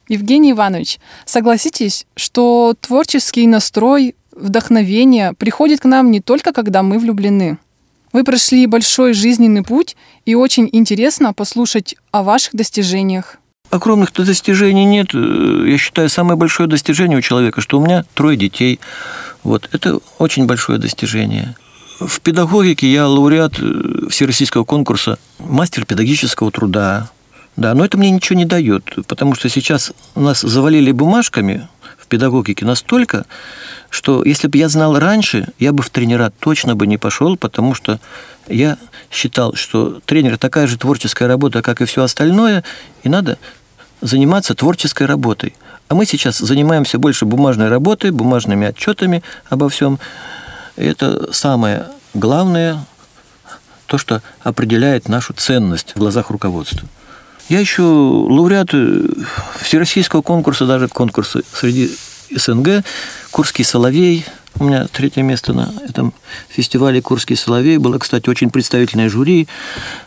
Евгений 0.09 0.52
Иванович, 0.52 0.99
согласитесь, 1.25 2.06
что 2.16 2.75
творческий 2.80 3.47
настрой 3.47 4.14
вдохновение 4.33 5.33
приходит 5.35 5.80
к 5.80 5.85
нам 5.85 6.11
не 6.11 6.21
только 6.21 6.52
когда 6.52 6.83
мы 6.83 6.99
влюблены. 6.99 7.59
Вы 8.16 8.25
прошли 8.25 8.66
большой 8.66 9.12
жизненный 9.12 9.62
путь, 9.62 9.94
и 10.25 10.35
очень 10.35 10.70
интересно 10.73 11.35
послушать 11.35 11.96
о 12.12 12.23
ваших 12.23 12.54
достижениях. 12.54 13.37
Огромных 13.68 14.11
достижений 14.14 14.87
нет. 14.87 15.12
Я 15.12 15.76
считаю, 15.76 16.08
самое 16.08 16.38
большое 16.38 16.66
достижение 16.66 17.18
у 17.18 17.20
человека, 17.20 17.61
что 17.61 17.78
у 17.78 17.85
меня 17.85 18.06
трое 18.14 18.38
детей. 18.38 18.80
Вот. 19.42 19.68
Это 19.70 19.99
очень 20.18 20.46
большое 20.46 20.78
достижение. 20.78 21.56
В 22.00 22.23
педагогике 22.23 22.90
я 22.90 23.06
лауреат 23.06 23.58
э, 23.61 24.08
всероссийского 24.08 24.64
конкурса 24.64 25.18
мастер 25.38 25.85
педагогического 25.85 26.50
труда. 26.50 27.11
Да, 27.56 27.75
но 27.75 27.85
это 27.85 27.99
мне 27.99 28.11
ничего 28.11 28.38
не 28.38 28.46
дает, 28.46 28.94
потому 29.08 29.35
что 29.35 29.50
сейчас 29.50 29.92
нас 30.14 30.40
завалили 30.40 30.90
бумажками 30.90 31.68
в 32.06 32.08
педагогике 32.08 32.64
настолько, 32.64 33.26
что 33.90 34.25
если 34.25 34.46
бы 34.46 34.58
я 34.58 34.68
знал 34.68 34.96
раньше, 34.98 35.48
я 35.58 35.72
бы 35.72 35.82
в 35.82 35.90
тренера 35.90 36.32
точно 36.38 36.76
бы 36.76 36.86
не 36.86 36.98
пошел, 36.98 37.36
потому 37.36 37.75
что 37.75 37.98
я 38.46 38.78
считал, 39.10 39.54
что 39.54 40.00
тренер 40.06 40.38
такая 40.38 40.68
же 40.68 40.78
творческая 40.78 41.26
работа, 41.26 41.62
как 41.62 41.82
и 41.82 41.84
все 41.84 42.04
остальное, 42.04 42.62
и 43.02 43.08
надо 43.08 43.38
заниматься 44.00 44.54
творческой 44.54 45.08
работой. 45.08 45.54
А 45.88 45.94
мы 45.96 46.06
сейчас 46.06 46.38
занимаемся 46.38 46.98
больше 46.98 47.25
бумажной 47.25 47.68
работой, 47.68 48.12
бумажными 48.12 48.68
отчетами 48.68 49.25
обо 49.48 49.68
всем. 49.68 49.98
И 50.76 50.84
это 50.84 51.32
самое 51.32 51.86
главное, 52.14 52.84
то, 53.86 53.98
что 53.98 54.22
определяет 54.42 55.08
нашу 55.08 55.32
ценность 55.32 55.92
в 55.94 55.98
глазах 55.98 56.30
руководства. 56.30 56.86
Я 57.49 57.61
еще 57.61 57.83
лауреат 57.83 58.71
всероссийского 59.61 60.23
конкурса, 60.23 60.67
даже 60.67 60.88
конкурса 60.88 61.43
среди 61.53 61.91
СНГ, 62.35 62.85
Курский 63.31 63.65
соловей. 63.65 64.25
У 64.59 64.65
меня 64.65 64.87
третье 64.91 65.23
место 65.23 65.53
на 65.53 65.71
этом 65.87 66.15
фестивале 66.49 67.03
Курский 67.03 67.37
соловей. 67.37 67.76
Было, 67.76 67.99
кстати, 67.99 68.29
очень 68.29 68.50
представительное 68.50 69.11
жюри. 69.11 69.47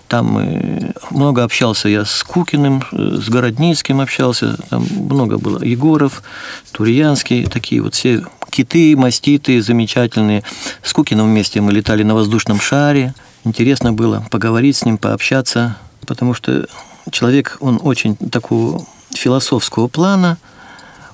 Там 0.08 0.38
э, 0.40 0.92
много 1.12 1.44
общался 1.44 1.88
я 1.88 2.04
с 2.04 2.24
Кукиным, 2.24 2.84
э, 2.92 3.20
с 3.22 3.30
Городницким 3.30 4.02
общался. 4.02 4.58
Там 4.70 4.86
много 4.92 5.38
было. 5.38 5.64
Егоров, 5.64 6.24
Турьянский, 6.72 7.46
такие 7.46 7.82
вот 7.82 7.94
все 7.94 8.26
киты, 8.50 8.98
маститы 8.98 9.62
замечательные. 9.62 10.44
С 10.84 10.94
Кукиным 10.94 11.28
вместе 11.28 11.62
мы 11.62 11.72
летали 11.72 12.02
на 12.02 12.16
воздушном 12.16 12.60
шаре. 12.60 13.14
Интересно 13.46 13.94
было 13.94 14.26
поговорить 14.32 14.78
с 14.78 14.84
ним, 14.84 14.98
пообщаться, 14.98 15.78
потому 16.08 16.34
что 16.34 16.68
человек, 17.10 17.58
он 17.60 17.80
очень 17.82 18.16
такого 18.16 18.86
философского 19.12 19.88
плана. 19.88 20.38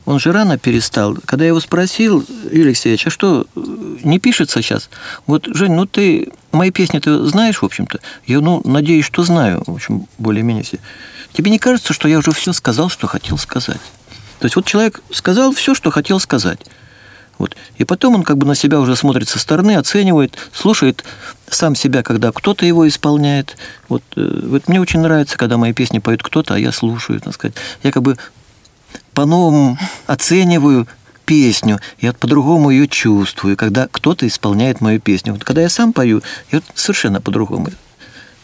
Он 0.05 0.19
же 0.19 0.31
рано 0.31 0.59
перестал. 0.59 1.17
Когда 1.25 1.45
я 1.45 1.49
его 1.49 1.59
спросил, 1.59 2.23
Юрий 2.51 2.67
Алексеевич, 2.67 3.07
а 3.07 3.09
что, 3.09 3.47
не 3.55 4.19
пишется 4.19 4.61
сейчас? 4.61 4.89
Вот, 5.25 5.47
Жень, 5.47 5.73
ну 5.73 5.85
ты 5.85 6.31
мои 6.51 6.71
песни 6.71 6.99
ты 6.99 7.25
знаешь, 7.25 7.61
в 7.61 7.65
общем-то? 7.65 7.99
Я, 8.25 8.39
ну, 8.39 8.61
надеюсь, 8.65 9.05
что 9.05 9.23
знаю, 9.23 9.63
в 9.65 9.73
общем, 9.73 10.07
более-менее 10.17 10.63
все. 10.63 10.79
Тебе 11.33 11.51
не 11.51 11.59
кажется, 11.59 11.93
что 11.93 12.07
я 12.07 12.19
уже 12.19 12.31
все 12.31 12.53
сказал, 12.53 12.89
что 12.89 13.07
хотел 13.07 13.37
сказать? 13.37 13.81
То 14.39 14.45
есть 14.45 14.55
вот 14.55 14.65
человек 14.65 15.01
сказал 15.11 15.53
все, 15.53 15.73
что 15.73 15.91
хотел 15.91 16.19
сказать. 16.19 16.59
Вот. 17.37 17.55
И 17.77 17.83
потом 17.83 18.15
он 18.15 18.23
как 18.23 18.37
бы 18.37 18.45
на 18.45 18.55
себя 18.55 18.79
уже 18.79 18.95
смотрит 18.95 19.27
со 19.27 19.39
стороны, 19.39 19.75
оценивает, 19.75 20.37
слушает 20.53 21.03
сам 21.49 21.75
себя, 21.75 22.03
когда 22.03 22.31
кто-то 22.31 22.65
его 22.65 22.87
исполняет. 22.87 23.57
Вот, 23.89 24.03
э, 24.15 24.39
вот 24.43 24.67
мне 24.67 24.79
очень 24.79 25.01
нравится, 25.01 25.37
когда 25.37 25.57
мои 25.57 25.73
песни 25.73 25.99
поют 25.99 26.23
кто-то, 26.23 26.55
а 26.55 26.59
я 26.59 26.71
слушаю, 26.71 27.19
так 27.19 27.33
сказать. 27.33 27.55
Я 27.83 27.91
как 27.91 28.03
бы 28.03 28.17
по-новому 29.13 29.77
оцениваю 30.07 30.87
песню, 31.25 31.79
я 31.99 32.13
по-другому 32.13 32.69
ее 32.69 32.87
чувствую, 32.87 33.57
когда 33.57 33.87
кто-то 33.91 34.27
исполняет 34.27 34.79
мою 34.79 34.99
песню. 34.99 35.33
Вот 35.33 35.43
когда 35.43 35.61
я 35.61 35.69
сам 35.69 35.91
пою, 35.91 36.21
я 36.51 36.61
совершенно 36.75 37.19
по-другому. 37.19 37.69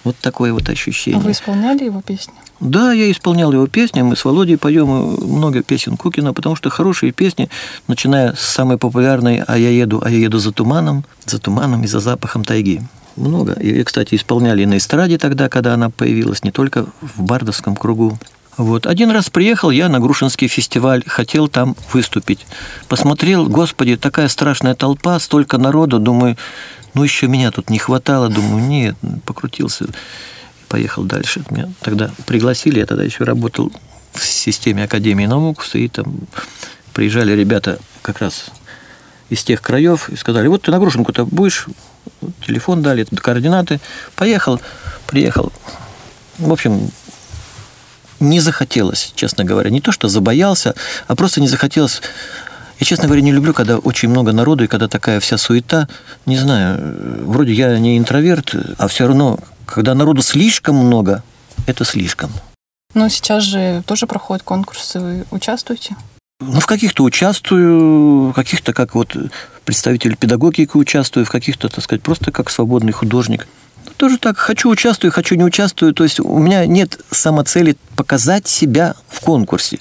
Вот 0.04 0.16
такое 0.18 0.52
вот 0.52 0.68
ощущение. 0.70 1.20
А 1.20 1.24
вы 1.24 1.32
исполняли 1.32 1.86
его 1.86 2.02
песни? 2.02 2.34
Да, 2.60 2.92
я 2.92 3.12
исполнял 3.12 3.52
его 3.52 3.68
песни. 3.68 4.02
Мы 4.02 4.16
с 4.16 4.26
Володей 4.26 4.58
поем 4.58 4.88
много 4.88 5.64
песен 5.64 5.98
Кукина, 5.98 6.34
потому 6.34 6.56
что 6.56 6.70
хорошие 6.70 7.12
песни, 7.12 7.50
начиная 7.88 8.34
с 8.34 8.40
самой 8.40 8.78
популярной 8.78 9.44
«А 9.48 9.58
я 9.58 9.70
еду, 9.70 10.02
а 10.04 10.10
я 10.10 10.18
еду 10.18 10.40
за 10.40 10.52
туманом», 10.52 11.04
за 11.26 11.40
туманом 11.40 11.84
и 11.84 11.88
за 11.88 12.00
запахом 12.00 12.44
тайги. 12.44 12.82
Много. 13.16 13.54
И, 13.54 13.84
кстати, 13.84 14.16
исполняли 14.16 14.64
и 14.64 14.66
на 14.66 14.78
эстраде 14.78 15.18
тогда, 15.18 15.50
когда 15.50 15.74
она 15.74 15.90
появилась, 15.90 16.44
не 16.44 16.52
только 16.52 16.86
в 17.02 17.22
бардовском 17.22 17.76
кругу. 17.76 18.18
Вот. 18.58 18.86
Один 18.86 19.12
раз 19.12 19.30
приехал 19.30 19.72
я 19.72 19.90
на 19.90 20.00
Грушинский 20.00 20.48
фестиваль, 20.48 21.04
хотел 21.08 21.48
там 21.48 21.76
выступить. 21.94 22.46
Посмотрел, 22.88 23.48
господи, 23.48 23.96
такая 23.98 24.28
страшная 24.28 24.76
толпа, 24.76 25.20
столько 25.20 25.58
народу, 25.58 26.00
думаю, 26.00 26.38
ну 26.94 27.04
еще 27.04 27.28
меня 27.28 27.52
тут 27.52 27.70
не 27.70 27.80
хватало, 27.80 28.30
думаю, 28.30 28.64
нет, 28.64 28.96
покрутился, 29.26 29.86
поехал 30.68 31.04
дальше. 31.04 31.44
Меня 31.50 31.70
тогда 31.82 32.12
пригласили, 32.26 32.80
я 32.80 32.86
тогда 32.86 33.04
еще 33.04 33.24
работал 33.24 33.72
в 34.14 34.24
системе 34.24 34.84
Академии 34.84 35.26
наук, 35.26 35.66
и 35.74 35.88
там 35.88 36.14
приезжали 36.94 37.32
ребята 37.32 37.80
как 38.02 38.20
раз 38.20 38.48
из 39.30 39.44
тех 39.44 39.62
краев 39.62 40.10
и 40.10 40.18
сказали, 40.18 40.48
вот 40.48 40.64
ты 40.64 40.72
на 40.72 40.80
Грушинку-то 40.80 41.26
будешь, 41.26 41.68
телефон 42.46 42.82
дали, 42.82 43.06
координаты, 43.06 43.80
поехал, 44.16 44.60
приехал. 45.08 45.54
В 46.38 46.52
общем, 46.52 46.92
не 48.22 48.40
захотелось, 48.40 49.12
честно 49.16 49.44
говоря. 49.44 49.70
Не 49.70 49.82
то, 49.82 49.92
что 49.92 50.08
забоялся, 50.08 50.76
а 51.08 51.16
просто 51.16 51.42
не 51.42 51.48
захотелось. 51.48 52.02
Я, 52.80 52.86
честно 52.86 53.06
говоря, 53.06 53.22
не 53.22 53.32
люблю, 53.32 53.54
когда 53.54 53.78
очень 53.78 54.10
много 54.10 54.32
народу 54.32 54.64
и 54.64 54.68
когда 54.68 54.88
такая 54.88 55.20
вся 55.20 55.38
суета. 55.38 55.88
Не 56.26 56.38
знаю, 56.38 57.26
вроде 57.26 57.54
я 57.54 57.78
не 57.78 57.98
интроверт, 57.98 58.56
а 58.78 58.88
все 58.88 59.08
равно, 59.08 59.40
когда 59.66 59.94
народу 59.94 60.22
слишком 60.22 60.78
много, 60.78 61.24
это 61.68 61.86
слишком. 61.86 62.32
Но 62.94 63.08
сейчас 63.10 63.44
же 63.44 63.84
тоже 63.86 64.08
проходят 64.08 64.44
конкурсы, 64.44 65.00
вы 65.00 65.26
участвуете? 65.32 65.96
Ну, 66.42 66.60
в 66.60 66.66
каких-то 66.66 67.04
участвую, 67.04 68.30
в 68.30 68.34
каких-то, 68.34 68.74
как 68.74 68.96
вот 68.96 69.16
представитель 69.64 70.18
педагогики 70.18 70.76
участвую, 70.76 71.26
в 71.26 71.30
каких-то, 71.30 71.70
так 71.70 71.84
сказать, 71.84 72.02
просто 72.02 72.32
как 72.32 72.50
свободный 72.50 72.92
художник. 72.92 73.48
Тоже 74.02 74.18
так, 74.18 74.36
хочу 74.36 74.68
участвую, 74.72 75.12
хочу 75.12 75.36
не 75.36 75.44
участвую. 75.44 75.94
То 75.94 76.04
есть 76.04 76.20
у 76.20 76.40
меня 76.40 76.66
нет 76.66 77.00
самоцели 77.12 77.78
показать 77.96 78.48
себя 78.48 78.96
в 79.08 79.20
конкурсе. 79.20 79.78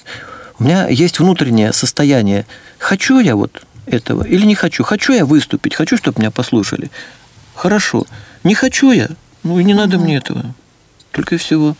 У 0.59 0.63
меня 0.63 0.87
есть 0.87 1.17
внутреннее 1.17 1.73
состояние. 1.73 2.45
Хочу 2.77 3.17
я 3.17 3.35
вот 3.35 3.65
этого 3.87 4.23
или 4.23 4.45
не 4.45 4.53
хочу? 4.53 4.83
Хочу 4.83 5.13
я 5.13 5.25
выступить, 5.25 5.73
хочу, 5.73 5.97
чтобы 5.97 6.19
меня 6.19 6.29
послушали. 6.29 6.91
Хорошо. 7.55 8.05
Не 8.43 8.53
хочу 8.53 8.91
я, 8.91 9.09
ну 9.41 9.57
и 9.57 9.63
не 9.63 9.73
надо 9.73 9.97
мне 9.97 10.17
этого. 10.17 10.53
Только 11.09 11.33
и 11.33 11.37
всего. 11.39 11.75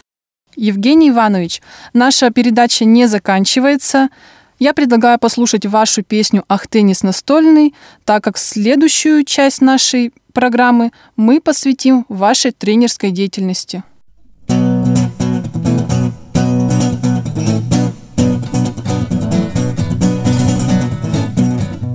Евгений 0.55 1.11
Иванович, 1.11 1.61
наша 1.93 2.31
передача 2.31 2.85
не 2.85 3.05
заканчивается. 3.05 4.09
Я 4.57 4.73
предлагаю 4.73 5.19
послушать 5.19 5.67
вашу 5.67 6.01
песню 6.01 6.43
«Ах, 6.49 6.67
теннис 6.67 7.03
настольный», 7.03 7.75
так 8.03 8.23
как 8.23 8.39
следующую 8.39 9.25
часть 9.25 9.61
нашей 9.61 10.11
программы 10.31 10.91
мы 11.15 11.39
посвятим 11.39 12.05
вашей 12.09 12.51
тренерской 12.51 13.11
деятельности. 13.11 13.83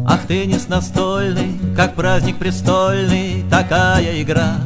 Ах, 0.08 0.26
теннис 0.28 0.68
настольный, 0.68 1.58
как 1.76 1.94
праздник 1.94 2.36
престольный, 2.36 3.44
такая 3.50 4.22
игра, 4.22 4.56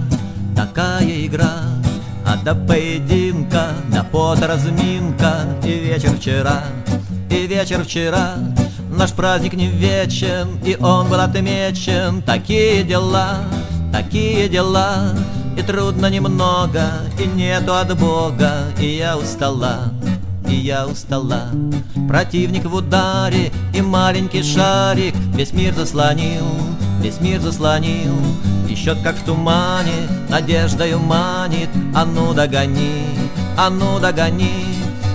такая 0.54 1.26
игра. 1.26 1.80
А 2.26 2.36
до 2.36 2.54
поединка, 2.54 3.70
до 3.92 4.04
пота 4.04 4.46
разминка 4.46 5.58
И 5.64 5.70
вечер 5.70 6.10
вчера, 6.10 6.62
и 7.28 7.46
вечер 7.46 7.82
вчера 7.82 8.36
Наш 9.00 9.12
праздник 9.12 9.54
не 9.54 9.66
вечен, 9.66 10.58
и 10.62 10.76
он 10.78 11.08
был 11.08 11.20
отмечен. 11.20 12.20
Такие 12.20 12.82
дела, 12.82 13.46
такие 13.90 14.46
дела 14.46 15.14
И 15.56 15.62
трудно 15.62 16.10
немного, 16.10 16.82
и 17.18 17.26
нету 17.26 17.74
от 17.74 17.98
Бога. 17.98 18.66
И 18.78 18.98
я 18.98 19.16
устала, 19.16 19.90
и 20.46 20.54
я 20.54 20.86
устала. 20.86 21.48
Противник 22.08 22.66
в 22.66 22.74
ударе, 22.74 23.50
и 23.74 23.80
маленький 23.80 24.42
шарик. 24.42 25.14
Весь 25.34 25.54
мир 25.54 25.72
заслонил, 25.72 26.44
весь 27.02 27.22
мир 27.22 27.40
заслонил. 27.40 28.16
И 28.68 28.74
счет 28.74 28.98
как 29.02 29.16
в 29.16 29.24
тумане, 29.24 30.08
надеждою 30.28 30.98
манит. 30.98 31.70
А 31.94 32.04
ну 32.04 32.34
догони, 32.34 33.06
а 33.56 33.70
ну 33.70 33.98
догони 33.98 34.69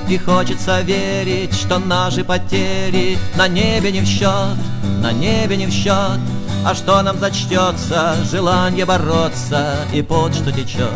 И 0.07 0.17
хочется 0.19 0.81
верить, 0.81 1.53
что 1.55 1.79
наши 1.79 2.23
потери 2.23 3.17
На 3.35 3.47
небе 3.47 3.91
не 3.91 4.01
в 4.01 4.05
счет, 4.05 4.55
на 5.01 5.11
небе 5.11 5.57
не 5.57 5.65
в 5.65 5.71
счет. 5.71 6.19
А 6.63 6.73
что 6.73 7.01
нам 7.01 7.19
зачтется, 7.19 8.15
желание 8.29 8.85
бороться. 8.85 9.75
И 9.93 10.01
пот, 10.01 10.33
что 10.33 10.51
течет, 10.51 10.89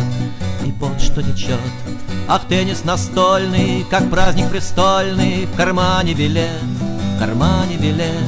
и 0.65 0.71
пот, 0.71 0.99
что 0.99 1.21
течет. 1.21 1.59
Ах, 2.27 2.41
теннис 2.47 2.83
настольный, 2.83 3.85
как 3.89 4.09
праздник 4.09 4.49
престольный. 4.49 5.45
В 5.45 5.55
кармане 5.55 6.13
билет, 6.13 6.61
в 7.15 7.19
кармане 7.19 7.77
билет. 7.77 8.23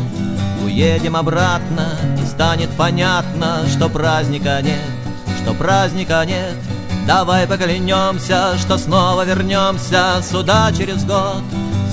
Уедем 0.63 1.15
обратно, 1.15 1.88
и 2.21 2.25
станет 2.27 2.69
понятно, 2.77 3.67
что 3.67 3.89
праздника 3.89 4.59
нет, 4.61 4.81
что 5.41 5.53
праздника 5.53 6.23
нет. 6.25 6.55
Давай 7.08 7.48
поклянемся, 7.48 8.58
что 8.60 8.77
снова 8.77 9.25
вернемся 9.25 10.22
сюда 10.22 10.72
через 10.72 11.03
год, 11.03 11.41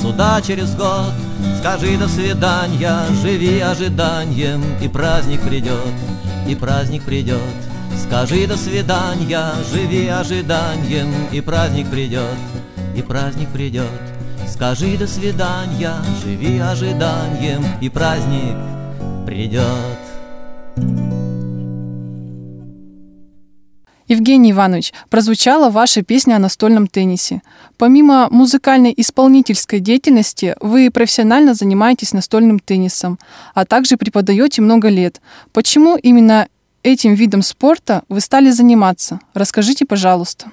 сюда 0.00 0.40
через 0.42 0.74
год. 0.74 1.12
Скажи 1.58 1.96
до 1.96 2.08
свидания, 2.08 2.94
живи 3.22 3.60
ожиданием, 3.60 4.62
и 4.80 4.88
праздник 4.88 5.40
придет, 5.42 5.94
и 6.46 6.54
праздник 6.54 7.02
придет. 7.04 7.38
Скажи 7.96 8.46
до 8.46 8.56
свидания, 8.56 9.52
живи 9.72 10.08
ожиданием, 10.08 11.12
и 11.32 11.40
праздник 11.40 11.90
придет, 11.90 12.38
и 12.94 13.02
праздник 13.02 13.48
придет. 13.48 13.86
Скажи 14.46 14.96
до 14.96 15.06
свидания, 15.06 15.94
живи 16.24 16.58
ожиданием, 16.58 17.64
и 17.80 17.88
праздник 17.88 18.56
придет. 19.26 19.98
Евгений 24.08 24.52
Иванович, 24.52 24.94
прозвучала 25.10 25.68
ваша 25.68 26.02
песня 26.02 26.36
о 26.36 26.38
настольном 26.38 26.86
теннисе. 26.86 27.42
Помимо 27.76 28.28
музыкальной 28.30 28.94
исполнительской 28.96 29.80
деятельности, 29.80 30.56
вы 30.60 30.90
профессионально 30.90 31.52
занимаетесь 31.54 32.14
настольным 32.14 32.58
теннисом, 32.58 33.18
а 33.54 33.66
также 33.66 33.98
преподаете 33.98 34.62
много 34.62 34.88
лет. 34.88 35.20
Почему 35.52 35.96
именно 35.96 36.48
этим 36.82 37.14
видом 37.14 37.42
спорта 37.42 38.02
вы 38.08 38.20
стали 38.20 38.50
заниматься? 38.50 39.20
Расскажите, 39.34 39.84
пожалуйста. 39.84 40.50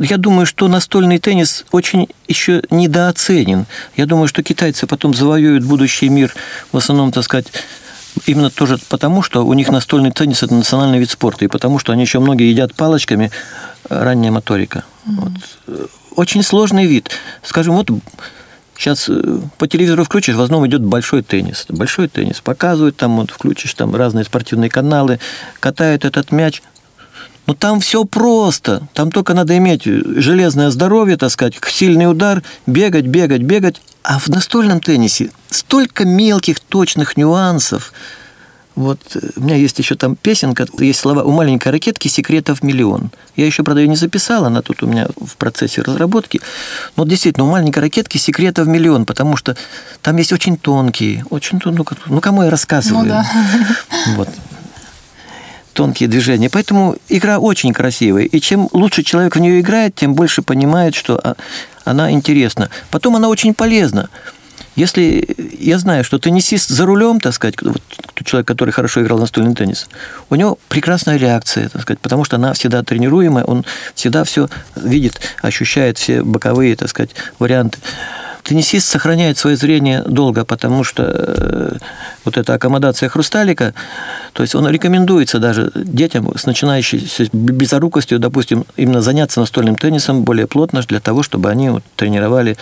Я 0.00 0.16
думаю, 0.16 0.46
что 0.46 0.68
настольный 0.68 1.18
теннис 1.18 1.64
очень 1.72 2.08
еще 2.28 2.62
недооценен. 2.70 3.66
Я 3.96 4.06
думаю, 4.06 4.28
что 4.28 4.42
китайцы 4.42 4.86
потом 4.86 5.14
завоюют 5.14 5.64
будущий 5.64 6.08
мир, 6.08 6.34
в 6.72 6.76
основном, 6.76 7.10
так 7.10 7.24
сказать, 7.24 7.46
именно 8.26 8.50
тоже 8.50 8.78
потому, 8.88 9.22
что 9.22 9.46
у 9.46 9.52
них 9.54 9.68
настольный 9.70 10.10
теннис– 10.10 10.42
это 10.44 10.54
национальный 10.54 10.98
вид 10.98 11.10
спорта, 11.10 11.44
и 11.44 11.48
потому, 11.48 11.78
что 11.78 11.92
они 11.92 12.02
еще 12.02 12.20
многие 12.20 12.50
едят 12.50 12.74
палочками, 12.74 13.30
э, 13.88 14.02
ранняя 14.02 14.32
моторика. 14.32 14.84
Mm-hmm. 15.06 15.32
Вот. 15.66 15.90
Очень 16.16 16.42
сложный 16.42 16.86
вид. 16.86 17.10
Скажем, 17.42 17.74
вот 17.76 17.90
Сейчас 18.78 19.08
э, 19.08 19.40
по 19.58 19.66
телевизору 19.66 20.04
включишь, 20.04 20.36
в 20.36 20.40
основном 20.40 20.68
идет 20.68 20.82
большой 20.82 21.22
теннис. 21.22 21.66
Большой 21.68 22.06
теннис 22.06 22.40
показывают, 22.40 22.96
там 22.96 23.16
вот 23.16 23.32
включишь 23.32 23.74
там 23.74 23.94
разные 23.94 24.24
спортивные 24.24 24.70
каналы, 24.70 25.18
катают 25.58 26.04
этот 26.04 26.30
мяч. 26.30 26.62
Ну, 27.48 27.54
там 27.54 27.80
все 27.80 28.04
просто. 28.04 28.86
Там 28.92 29.10
только 29.10 29.32
надо 29.32 29.56
иметь 29.56 29.84
железное 29.84 30.68
здоровье, 30.70 31.16
так 31.16 31.30
сказать, 31.30 31.54
сильный 31.66 32.08
удар, 32.08 32.42
бегать, 32.66 33.06
бегать, 33.06 33.40
бегать. 33.40 33.80
А 34.02 34.18
в 34.18 34.28
настольном 34.28 34.80
теннисе 34.80 35.30
столько 35.48 36.04
мелких, 36.04 36.60
точных 36.60 37.16
нюансов. 37.16 37.94
Вот 38.74 39.00
э, 39.14 39.30
у 39.36 39.40
меня 39.40 39.56
есть 39.56 39.78
еще 39.78 39.94
там 39.94 40.14
песенка, 40.14 40.66
есть 40.78 41.00
слова 41.00 41.22
«У 41.22 41.32
маленькой 41.32 41.72
ракетки 41.72 42.08
секретов 42.08 42.62
миллион». 42.62 43.10
Я 43.34 43.46
еще, 43.46 43.62
правда, 43.62 43.80
ее 43.80 43.88
не 43.88 43.96
записала, 43.96 44.48
она 44.48 44.60
тут 44.60 44.82
у 44.82 44.86
меня 44.86 45.08
в 45.16 45.38
процессе 45.38 45.80
разработки. 45.80 46.42
Но 46.96 47.06
действительно, 47.06 47.46
у 47.46 47.50
маленькой 47.50 47.78
ракетки 47.78 48.18
секретов 48.18 48.66
миллион, 48.66 49.06
потому 49.06 49.36
что 49.36 49.56
там 50.02 50.18
есть 50.18 50.34
очень 50.34 50.58
тонкие, 50.58 51.24
очень 51.30 51.60
тонкие, 51.60 51.86
ну, 52.06 52.14
ну 52.14 52.20
кому 52.20 52.42
я 52.42 52.50
рассказываю? 52.50 53.04
Ну, 53.04 53.08
да. 53.08 53.26
Вот 54.16 54.28
тонкие 55.78 56.08
движения. 56.08 56.50
Поэтому 56.50 56.96
игра 57.08 57.38
очень 57.38 57.72
красивая. 57.72 58.24
И 58.24 58.40
чем 58.40 58.68
лучше 58.72 59.04
человек 59.04 59.36
в 59.36 59.38
нее 59.38 59.60
играет, 59.60 59.94
тем 59.94 60.14
больше 60.14 60.42
понимает, 60.42 60.96
что 60.96 61.20
а, 61.22 61.36
она 61.84 62.10
интересна. 62.10 62.68
Потом 62.90 63.14
она 63.14 63.28
очень 63.28 63.54
полезна. 63.54 64.08
Если 64.74 65.36
я 65.56 65.78
знаю, 65.78 66.02
что 66.02 66.18
теннисист 66.18 66.68
за 66.68 66.84
рулем, 66.84 67.20
так 67.20 67.32
сказать, 67.32 67.62
вот 67.62 67.80
человек, 68.24 68.48
который 68.48 68.70
хорошо 68.70 69.02
играл 69.02 69.20
настольный 69.20 69.54
теннис, 69.54 69.86
у 70.30 70.34
него 70.34 70.58
прекрасная 70.68 71.16
реакция, 71.16 71.68
так 71.68 71.82
сказать, 71.82 72.00
потому 72.00 72.24
что 72.24 72.34
она 72.34 72.54
всегда 72.54 72.82
тренируемая, 72.82 73.44
он 73.44 73.64
всегда 73.94 74.24
все 74.24 74.48
видит, 74.74 75.20
ощущает 75.42 75.96
все 75.96 76.24
боковые, 76.24 76.74
так 76.74 76.88
сказать, 76.88 77.10
варианты. 77.38 77.78
Теннисист 78.48 78.88
сохраняет 78.88 79.36
свое 79.36 79.58
зрение 79.58 80.02
долго, 80.06 80.46
потому 80.46 80.82
что 80.82 81.04
э, 81.06 81.76
вот 82.24 82.38
эта 82.38 82.54
аккомодация 82.54 83.10
хрусталика, 83.10 83.74
то 84.32 84.42
есть 84.42 84.54
он 84.54 84.66
рекомендуется 84.66 85.38
даже 85.38 85.70
детям 85.74 86.34
с 86.34 86.46
начинающей 86.46 87.06
с 87.06 87.28
безорукостью, 87.30 88.18
допустим, 88.18 88.64
именно 88.76 89.02
заняться 89.02 89.40
настольным 89.40 89.76
теннисом 89.76 90.22
более 90.22 90.46
плотно 90.46 90.80
для 90.80 90.98
того, 90.98 91.22
чтобы 91.22 91.50
они 91.50 91.68
вот 91.68 91.84
тренировали 91.94 92.56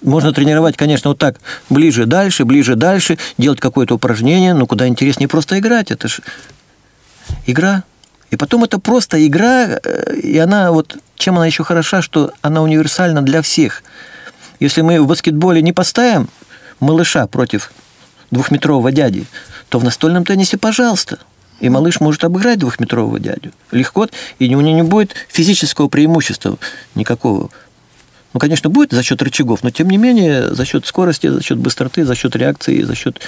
можно 0.00 0.32
тренировать, 0.32 0.76
конечно, 0.76 1.10
вот 1.10 1.18
так, 1.18 1.36
ближе, 1.70 2.06
дальше, 2.06 2.44
ближе, 2.44 2.76
дальше, 2.76 3.18
делать 3.36 3.58
какое-то 3.58 3.96
упражнение, 3.96 4.54
но 4.54 4.66
куда 4.66 4.86
интереснее 4.86 5.28
просто 5.28 5.58
играть. 5.58 5.90
Это 5.90 6.06
же 6.06 6.22
игра. 7.46 7.82
И 8.30 8.36
потом 8.36 8.62
это 8.62 8.78
просто 8.78 9.24
игра, 9.26 9.80
э, 9.82 10.14
и 10.22 10.38
она 10.38 10.70
вот, 10.70 10.96
чем 11.16 11.36
она 11.36 11.46
еще 11.46 11.64
хороша, 11.64 12.00
что 12.00 12.32
она 12.42 12.62
универсальна 12.62 13.22
для 13.22 13.42
всех– 13.42 13.82
если 14.62 14.80
мы 14.80 15.00
в 15.00 15.06
баскетболе 15.06 15.60
не 15.60 15.72
поставим 15.72 16.28
малыша 16.78 17.26
против 17.26 17.72
двухметрового 18.30 18.92
дяди, 18.92 19.26
то 19.68 19.78
в 19.78 19.84
настольном 19.84 20.24
теннисе, 20.24 20.56
пожалуйста, 20.56 21.18
и 21.60 21.68
малыш 21.68 22.00
может 22.00 22.24
обыграть 22.24 22.60
двухметрового 22.60 23.18
дядю. 23.18 23.52
Легко, 23.72 24.08
и 24.38 24.54
у 24.54 24.60
него 24.60 24.76
не 24.76 24.82
будет 24.82 25.14
физического 25.28 25.88
преимущества 25.88 26.58
никакого. 26.94 27.50
Ну, 28.34 28.40
конечно, 28.40 28.70
будет 28.70 28.92
за 28.92 29.02
счет 29.02 29.20
рычагов, 29.20 29.62
но 29.62 29.70
тем 29.70 29.90
не 29.90 29.98
менее 29.98 30.54
за 30.54 30.64
счет 30.64 30.86
скорости, 30.86 31.26
за 31.26 31.42
счет 31.42 31.58
быстроты, 31.58 32.04
за 32.04 32.14
счет 32.14 32.34
реакции, 32.36 32.82
за 32.82 32.94
счет, 32.94 33.20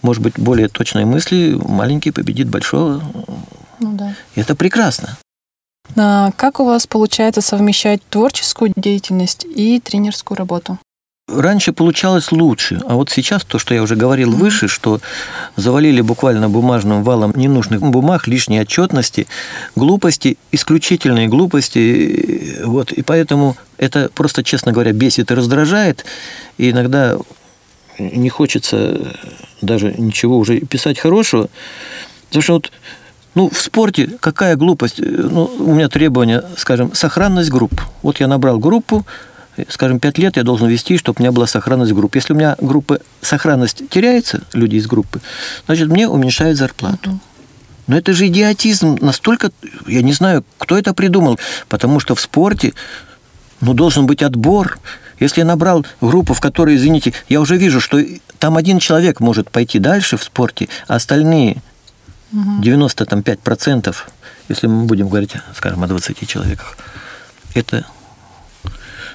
может 0.00 0.22
быть, 0.22 0.38
более 0.38 0.68
точной 0.68 1.04
мысли 1.04 1.58
маленький 1.60 2.12
победит 2.12 2.48
большого. 2.48 3.02
Ну, 3.78 3.96
да. 3.96 4.14
И 4.36 4.40
это 4.40 4.54
прекрасно. 4.54 5.18
А 5.96 6.30
как 6.36 6.60
у 6.60 6.64
вас 6.64 6.86
получается 6.86 7.40
совмещать 7.40 8.00
творческую 8.08 8.72
деятельность 8.76 9.44
и 9.44 9.80
тренерскую 9.80 10.38
работу? 10.38 10.78
раньше 11.28 11.72
получалось 11.72 12.32
лучше, 12.32 12.80
а 12.86 12.94
вот 12.94 13.10
сейчас 13.10 13.44
то, 13.44 13.58
что 13.58 13.74
я 13.74 13.82
уже 13.82 13.96
говорил 13.96 14.32
выше, 14.32 14.68
что 14.68 15.00
завалили 15.56 16.00
буквально 16.00 16.48
бумажным 16.48 17.02
валом 17.02 17.32
ненужных 17.34 17.80
бумаг, 17.80 18.26
лишней 18.26 18.60
отчетности, 18.60 19.26
глупости, 19.76 20.36
исключительные 20.50 21.28
глупости, 21.28 22.58
вот, 22.64 22.92
и 22.92 23.02
поэтому 23.02 23.56
это 23.78 24.10
просто, 24.12 24.42
честно 24.44 24.72
говоря, 24.72 24.92
бесит 24.92 25.30
и 25.30 25.34
раздражает, 25.34 26.04
и 26.58 26.70
иногда 26.70 27.16
не 27.98 28.28
хочется 28.28 29.14
даже 29.60 29.94
ничего 29.96 30.38
уже 30.38 30.60
писать 30.60 30.98
хорошего, 30.98 31.48
потому 32.28 32.42
что 32.42 32.52
вот 32.54 32.72
ну, 33.34 33.48
в 33.48 33.60
спорте 33.60 34.10
какая 34.20 34.56
глупость? 34.56 34.98
Ну, 34.98 35.50
у 35.58 35.74
меня 35.74 35.88
требования, 35.88 36.44
скажем, 36.56 36.94
сохранность 36.94 37.50
групп. 37.50 37.80
Вот 38.02 38.20
я 38.20 38.26
набрал 38.28 38.58
группу, 38.58 39.06
скажем, 39.68 40.00
5 40.00 40.18
лет 40.18 40.36
я 40.36 40.42
должен 40.42 40.68
вести, 40.68 40.98
чтобы 40.98 41.16
у 41.18 41.22
меня 41.22 41.32
была 41.32 41.46
сохранность 41.46 41.92
группы. 41.92 42.18
Если 42.18 42.32
у 42.32 42.36
меня 42.36 42.56
группа, 42.60 43.00
сохранность 43.20 43.88
теряется, 43.90 44.42
люди 44.52 44.76
из 44.76 44.86
группы, 44.86 45.20
значит, 45.66 45.88
мне 45.88 46.08
уменьшают 46.08 46.58
зарплату. 46.58 47.18
Но 47.86 47.98
это 47.98 48.12
же 48.12 48.28
идиотизм 48.28 48.98
настолько, 49.00 49.50
я 49.86 50.02
не 50.02 50.12
знаю, 50.12 50.44
кто 50.58 50.78
это 50.78 50.94
придумал, 50.94 51.38
потому 51.68 52.00
что 52.00 52.14
в 52.14 52.20
спорте, 52.20 52.74
ну, 53.60 53.74
должен 53.74 54.06
быть 54.06 54.22
отбор. 54.22 54.78
Если 55.18 55.40
я 55.40 55.46
набрал 55.46 55.84
группу, 56.00 56.34
в 56.34 56.40
которой, 56.40 56.76
извините, 56.76 57.12
я 57.28 57.40
уже 57.40 57.56
вижу, 57.56 57.80
что 57.80 58.00
там 58.38 58.56
один 58.56 58.78
человек 58.78 59.20
может 59.20 59.50
пойти 59.50 59.78
дальше 59.78 60.16
в 60.16 60.24
спорте, 60.24 60.68
а 60.86 60.96
остальные 60.96 61.58
95%, 62.32 63.94
если 64.48 64.66
мы 64.66 64.84
будем 64.84 65.08
говорить, 65.08 65.34
скажем, 65.54 65.82
о 65.82 65.86
20 65.86 66.26
человеках, 66.28 66.76
это 67.54 67.86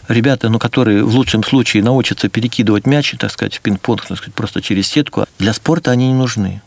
ребята, 0.08 0.50
ну, 0.50 0.60
которые 0.60 1.04
в 1.04 1.14
лучшем 1.16 1.44
случае 1.44 1.84
научатся 1.84 2.30
перекидывать 2.30 2.86
мяч, 2.86 3.16
так 3.20 3.32
сказать, 3.32 3.56
в 3.56 3.62
пинг-понг, 3.62 4.06
так 4.08 4.18
сказать, 4.18 4.34
просто 4.34 4.62
через 4.62 4.88
сетку, 4.88 5.26
для 5.40 5.54
спорта 5.54 5.92
они 5.92 6.08
не 6.08 6.14
нужны. 6.14 6.62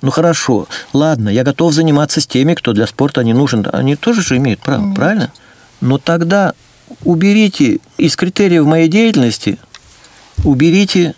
Ну 0.00 0.10
хорошо, 0.10 0.68
ладно, 0.92 1.28
я 1.28 1.42
готов 1.42 1.72
заниматься 1.72 2.20
с 2.20 2.26
теми, 2.26 2.54
кто 2.54 2.72
для 2.72 2.86
спорта 2.86 3.24
не 3.24 3.32
нужен. 3.32 3.66
Они 3.72 3.96
тоже 3.96 4.22
же 4.22 4.36
имеют 4.36 4.60
право, 4.60 4.86
Нет. 4.86 4.96
правильно? 4.96 5.32
Но 5.80 5.98
тогда 5.98 6.54
уберите 7.02 7.80
из 7.96 8.14
критериев 8.14 8.64
моей 8.64 8.88
деятельности, 8.88 9.58
уберите 10.44 11.14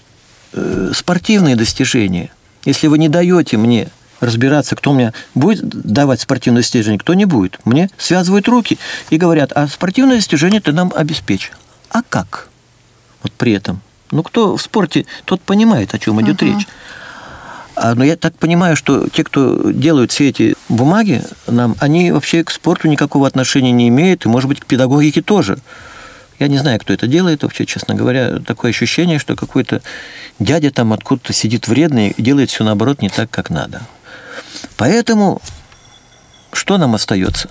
э, 0.53 0.93
спортивные 0.95 1.57
достижения. 1.57 2.31
Если 2.65 2.87
вы 2.87 2.99
не 2.99 3.11
даете 3.11 3.59
мне 3.59 3.89
разбираться, 4.21 4.77
кто 4.77 4.93
мне 4.93 5.13
будет 5.35 5.69
давать 5.69 6.21
спортивное 6.21 6.63
достижение, 6.63 6.99
кто 6.99 7.15
не 7.15 7.25
будет. 7.25 7.59
Мне 7.65 7.91
связывают 7.99 8.49
руки 8.49 8.79
и 9.11 9.17
говорят, 9.17 9.53
а 9.53 9.67
спортивное 9.69 10.17
достижение 10.17 10.61
ты 10.61 10.73
нам 10.73 10.93
обеспечь. 10.95 11.53
А 11.91 12.03
как? 12.03 12.49
Вот 13.23 13.33
при 13.33 13.53
этом. 13.53 13.81
Ну, 14.11 14.23
кто 14.23 14.57
в 14.57 14.63
спорте, 14.63 15.07
тот 15.25 15.41
понимает, 15.41 15.95
о 15.95 15.99
чем 15.99 16.21
идет 16.21 16.43
uh-huh. 16.43 16.57
речь. 16.57 16.67
А, 17.77 17.95
но 17.95 18.05
я 18.05 18.17
так 18.17 18.35
понимаю, 18.37 18.77
что 18.77 19.09
те, 19.09 19.25
кто 19.25 19.71
делают 19.71 20.13
все 20.13 20.29
эти 20.29 20.55
бумаги 20.69 21.23
нам, 21.47 21.77
они 21.79 22.13
вообще 22.13 22.45
к 22.45 22.51
спорту 22.51 22.89
никакого 22.89 23.27
отношения 23.27 23.73
не 23.73 23.89
имеют, 23.89 24.27
и, 24.27 24.29
может 24.29 24.49
быть, 24.49 24.61
к 24.61 24.67
педагогике 24.67 25.23
тоже. 25.23 25.59
Я 26.39 26.49
не 26.49 26.59
знаю, 26.59 26.81
кто 26.81 26.93
это 26.93 27.07
делает 27.07 27.43
вообще, 27.43 27.67
честно 27.67 27.95
говоря. 27.95 28.41
Такое 28.41 28.71
ощущение, 28.71 29.19
что 29.19 29.37
какой-то 29.37 29.83
дядя 30.39 30.71
там 30.71 30.93
откуда-то 30.93 31.33
сидит 31.33 31.69
вредный 31.69 32.11
и 32.17 32.23
делает 32.23 32.51
все 32.51 32.65
наоборот 32.65 33.03
не 33.03 33.11
так, 33.11 33.31
как 33.31 33.51
надо. 33.51 33.83
Поэтому 34.77 35.40
что 36.53 36.79
нам 36.79 36.94
остается? 36.94 37.51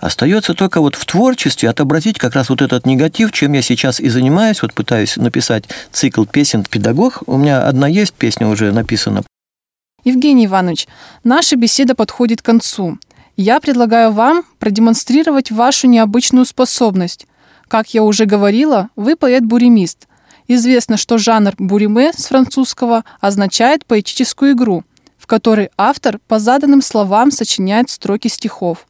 Остается 0.00 0.52
только 0.52 0.82
вот 0.82 0.96
в 0.96 1.06
творчестве 1.06 1.70
отобразить 1.70 2.18
как 2.18 2.34
раз 2.34 2.50
вот 2.50 2.60
этот 2.60 2.84
негатив, 2.84 3.32
чем 3.32 3.54
я 3.54 3.62
сейчас 3.62 4.00
и 4.00 4.10
занимаюсь. 4.10 4.60
Вот 4.60 4.74
пытаюсь 4.74 5.16
написать 5.16 5.64
цикл 5.92 6.24
песен 6.26 6.62
«Педагог». 6.62 7.22
У 7.26 7.38
меня 7.38 7.66
одна 7.66 7.88
есть 7.88 8.12
песня 8.12 8.46
уже 8.46 8.70
написана. 8.70 9.22
Евгений 10.04 10.44
Иванович, 10.44 10.88
наша 11.24 11.56
беседа 11.56 11.94
подходит 11.94 12.42
к 12.42 12.44
концу. 12.44 12.98
Я 13.38 13.60
предлагаю 13.60 14.12
вам 14.12 14.44
продемонстрировать 14.58 15.50
вашу 15.50 15.86
необычную 15.86 16.44
способность. 16.44 17.26
Как 17.68 17.94
я 17.94 18.02
уже 18.02 18.26
говорила, 18.26 18.90
вы 18.96 19.16
поэт-буримист. 19.16 20.06
Известно, 20.48 20.98
что 20.98 21.16
жанр 21.16 21.54
буриме 21.56 22.12
с 22.12 22.26
французского 22.26 23.04
означает 23.22 23.86
поэтическую 23.86 24.52
игру– 24.52 24.84
в 25.24 25.26
которой 25.26 25.70
автор 25.78 26.18
по 26.28 26.38
заданным 26.38 26.82
словам 26.82 27.30
сочиняет 27.30 27.88
строки 27.88 28.28
стихов. 28.28 28.86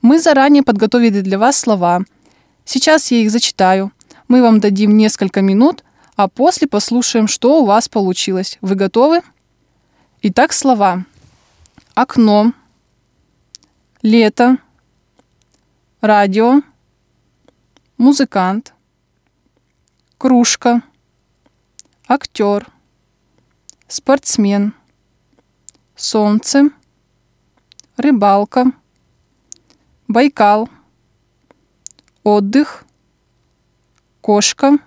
Мы 0.00 0.18
заранее 0.18 0.62
подготовили 0.62 1.20
для 1.20 1.38
вас 1.38 1.58
слова. 1.58 2.04
Сейчас 2.64 3.10
я 3.10 3.18
их 3.18 3.30
зачитаю. 3.30 3.92
Мы 4.28 4.40
вам 4.40 4.60
дадим 4.60 4.96
несколько 4.96 5.42
минут, 5.42 5.84
а 6.16 6.26
после 6.26 6.68
послушаем, 6.68 7.28
что 7.28 7.60
у 7.60 7.66
вас 7.66 7.86
получилось. 7.86 8.56
Вы 8.62 8.76
готовы? 8.76 9.20
Итак, 10.22 10.54
слова. 10.54 11.04
Окно. 11.94 12.54
Лето. 14.00 14.56
Радио. 16.00 16.62
Музыкант. 17.98 18.72
Кружка. 20.16 20.80
Актер. 22.08 22.66
Спортсмен 23.86 24.72
солнце, 25.98 26.70
рыбалка, 27.96 28.72
Байкал, 30.06 30.70
отдых, 32.22 32.84
кошка, 34.22 34.78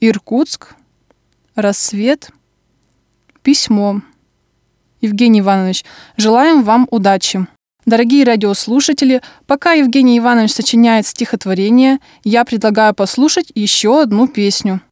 Иркутск, 0.00 0.74
рассвет, 1.56 2.30
письмо. 3.42 4.02
Евгений 5.00 5.40
Иванович, 5.40 5.84
желаем 6.16 6.62
вам 6.62 6.86
удачи. 6.90 7.46
Дорогие 7.86 8.24
радиослушатели, 8.24 9.22
пока 9.46 9.72
Евгений 9.72 10.18
Иванович 10.18 10.52
сочиняет 10.52 11.06
стихотворение, 11.06 11.98
я 12.22 12.44
предлагаю 12.44 12.94
послушать 12.94 13.50
еще 13.54 14.02
одну 14.02 14.28
песню– 14.28 14.82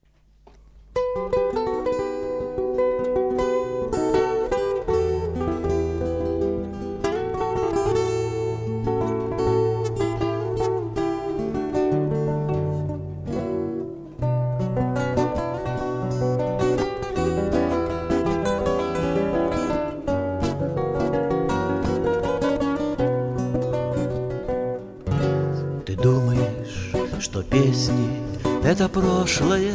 прошлое, 29.38 29.72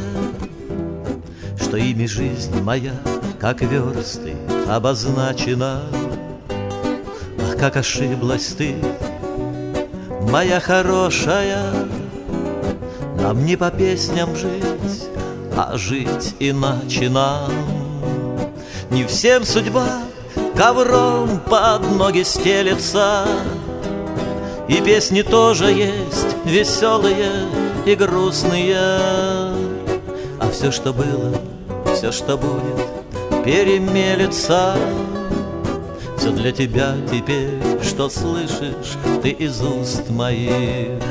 Что 1.60 1.78
ими 1.78 2.06
жизнь 2.06 2.62
моя, 2.62 2.94
как 3.40 3.62
версты, 3.62 4.36
обозначена. 4.68 5.84
Ах, 7.42 7.58
как 7.58 7.78
ошиблась 7.78 8.48
ты, 8.58 8.76
моя 10.30 10.60
хорошая, 10.60 11.64
Нам 13.20 13.46
не 13.46 13.56
по 13.56 13.72
песням 13.72 14.36
жить, 14.36 15.08
а 15.56 15.78
жить 15.78 16.36
иначе 16.40 17.10
нам. 17.10 17.52
Не 18.92 19.06
всем 19.06 19.44
судьба 19.46 20.04
ковром 20.56 21.40
под 21.40 21.90
ноги 21.96 22.24
стелется, 22.24 23.26
И 24.68 24.82
песни 24.82 25.22
тоже 25.22 25.66
есть 25.66 26.36
веселые, 26.46 27.48
и 27.86 27.96
грустные 27.96 29.33
все, 30.54 30.72
что 30.72 30.94
было, 30.94 31.34
все, 31.96 32.12
что 32.12 32.38
будет, 32.38 33.44
перемелется 33.44 34.76
Все 36.18 36.30
для 36.30 36.52
тебя 36.52 36.96
теперь, 37.12 37.60
что 37.82 38.08
слышишь 38.08 38.98
ты 39.22 39.30
из 39.30 39.62
уст 39.62 40.10
моих 40.10 41.02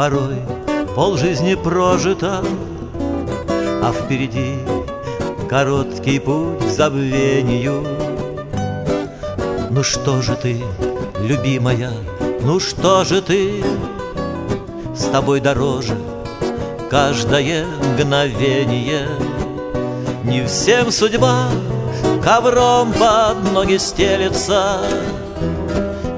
порой 0.00 0.40
полжизни 0.96 1.54
прожита, 1.56 2.42
А 3.82 3.92
впереди 3.92 4.54
короткий 5.46 6.18
путь 6.18 6.64
к 6.64 6.70
забвению. 6.70 7.86
Ну 9.68 9.82
что 9.82 10.22
же 10.22 10.36
ты, 10.36 10.62
любимая, 11.20 11.92
ну 12.40 12.60
что 12.60 13.04
же 13.04 13.20
ты? 13.20 13.62
С 14.96 15.04
тобой 15.12 15.40
дороже 15.40 15.98
каждое 16.88 17.66
мгновение. 17.92 19.06
Не 20.24 20.46
всем 20.46 20.90
судьба 20.90 21.50
ковром 22.24 22.94
под 22.94 23.52
ноги 23.52 23.76
стелется 23.76 24.80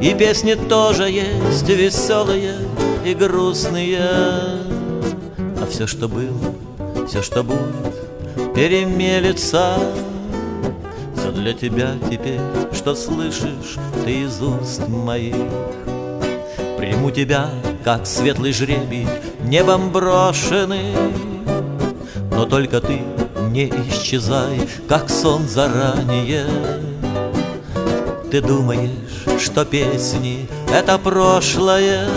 И 0.03 0.15
песни 0.15 0.55
тоже 0.55 1.05
есть 1.05 1.69
веселые 1.69 2.57
и 3.05 3.15
грустные. 3.15 4.01
А 4.01 5.67
все, 5.71 5.87
что 5.87 6.09
было, 6.09 7.07
все, 7.07 7.23
что 7.23 7.45
будет, 7.45 7.95
перемелется 8.53 9.79
Все 11.17 11.31
для 11.31 11.53
тебя 11.53 11.93
теперь, 12.11 12.41
что 12.73 12.97
слышишь 12.97 13.77
ты 14.05 14.23
из 14.23 14.43
уст 14.43 14.89
моих. 14.89 15.37
Приму 16.79 17.13
тебя, 17.13 17.49
как 17.85 18.05
светлый 18.05 18.53
жребий, 18.53 19.07
небом 19.45 19.93
брошенный. 19.93 20.97
Но 22.33 22.45
только 22.45 22.81
ты 22.81 23.03
не 23.51 23.69
исчезай, 23.69 24.69
как 24.89 25.09
сон 25.09 25.47
заранее. 25.47 26.47
Ты 28.33 28.41
думаешь, 28.41 29.12
что 29.43 29.65
песни— 29.65 30.49
это 30.73 30.99
прошлое 30.99 32.09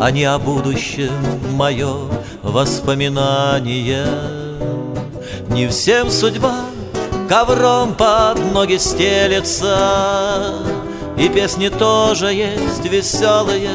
А 0.00 0.10
не 0.10 0.24
о 0.24 0.38
будущем 0.38 1.12
мое 1.52 1.94
воспоминание. 2.42 4.06
Не 5.48 5.68
всем 5.68 6.10
судьба 6.10 6.56
ковром 7.28 7.94
под 7.94 8.52
ноги 8.52 8.76
стелется 8.76 10.54
И 11.16 11.28
песни 11.28 11.68
тоже 11.68 12.32
есть 12.32 12.84
веселые 12.84 13.70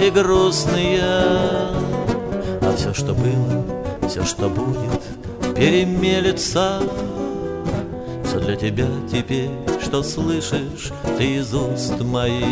и 0.00 0.10
грустные. 0.10 1.02
А 2.60 2.74
все, 2.76 2.92
что 2.92 3.14
было, 3.14 3.64
все, 4.08 4.24
что 4.24 4.48
будет— 4.48 5.02
перемелется 5.56 6.80
Все 8.24 8.38
для 8.40 8.56
тебя 8.56 8.86
теперь, 9.10 9.50
что 9.94 10.02
слышишь 10.02 10.90
ты 11.18 11.36
из 11.36 11.54
уст 11.54 12.00
моих 12.00 12.42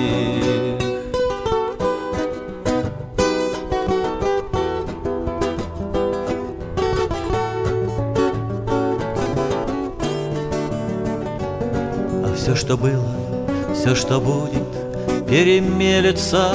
А 12.22 12.32
все, 12.36 12.54
что 12.54 12.76
было, 12.76 13.10
все, 13.74 13.96
что 13.96 14.20
будет, 14.20 15.26
перемелется 15.28 16.48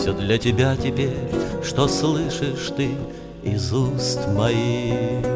Все 0.00 0.12
для 0.14 0.38
тебя 0.38 0.74
теперь, 0.74 1.14
что 1.62 1.86
слышишь 1.86 2.72
ты 2.76 2.88
из 3.44 3.72
уст 3.72 4.18
моих. 4.34 5.27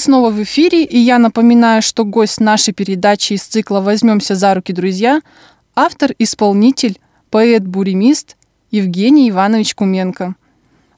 Снова 0.00 0.30
в 0.30 0.42
эфире, 0.42 0.84
и 0.84 0.98
я 0.98 1.18
напоминаю, 1.18 1.82
что 1.82 2.04
гость 2.04 2.40
нашей 2.40 2.74
передачи 2.74 3.34
из 3.34 3.42
цикла 3.42 3.80
«Возьмемся 3.80 4.34
за 4.34 4.54
руки, 4.54 4.72
друзья»– 4.72 5.20
автор-исполнитель, 5.76 6.98
поэт-буремист 7.30 8.36
Евгений 8.70 9.30
Иванович 9.30 9.74
Куменко. 9.74 10.34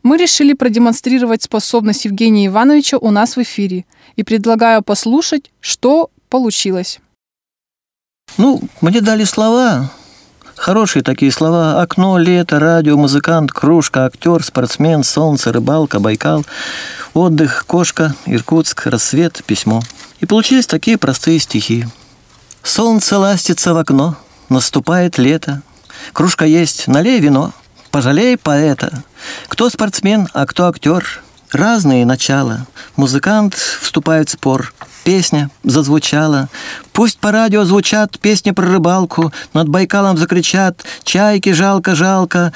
Мы 0.03 0.17
решили 0.17 0.53
продемонстрировать 0.55 1.43
способность 1.43 2.05
Евгения 2.05 2.47
Ивановича 2.47 2.99
у 2.99 3.11
нас 3.11 3.37
в 3.37 3.43
эфире 3.43 3.85
и 4.17 4.23
предлагаю 4.23 4.83
послушать, 4.83 5.51
что 5.61 6.11
получилось. 6.29 7.01
Ну, 8.39 8.61
мне 8.81 9.01
дали 9.01 9.25
слова, 9.25 9.93
хорошие 10.63 11.03
такие 11.03 11.33
слова. 11.33 11.83
Окно, 11.83 12.19
лето, 12.19 12.61
радио, 12.61 12.97
музыкант, 12.97 13.51
кружка, 13.51 14.07
актер, 14.07 14.45
спортсмен, 14.45 15.03
солнце, 15.03 15.53
рыбалка, 15.53 15.99
Байкал, 15.99 16.47
отдых, 17.15 17.65
кошка, 17.67 18.15
Иркутск, 18.27 18.87
рассвет, 18.87 19.43
письмо. 19.45 19.83
И 20.21 20.27
получились 20.27 20.69
такие 20.69 20.99
простые 20.99 21.41
стихи. 21.41 21.87
Солнце 22.63 23.19
ластится 23.19 23.75
в 23.75 23.77
окно, 23.77 24.17
наступает 24.49 25.19
лето. 25.19 25.63
Кружка 26.13 26.45
есть, 26.45 26.87
налей 26.87 27.19
вино, 27.19 27.53
пожалей 27.91 28.37
поэта. 28.37 29.03
Кто 29.49 29.69
спортсмен, 29.69 30.29
а 30.33 30.47
кто 30.47 30.69
актер. 30.69 31.23
Разные 31.51 32.07
начала. 32.07 32.67
Музыкант 32.95 33.55
вступает 33.55 34.29
в 34.29 34.33
спор. 34.33 34.73
Песня 35.05 35.51
зазвучала. 35.65 36.49
Пусть 36.93 37.19
по 37.19 37.33
радио 37.33 37.65
звучат 37.65 38.19
песни 38.21 38.53
про 38.53 38.67
рыбалку, 38.67 39.33
над 39.53 39.69
Байкалом 39.69 40.17
закричат 40.17 40.85
«Чайки 41.03 41.53
жалко, 41.53 41.95
жалко!» 41.95 42.53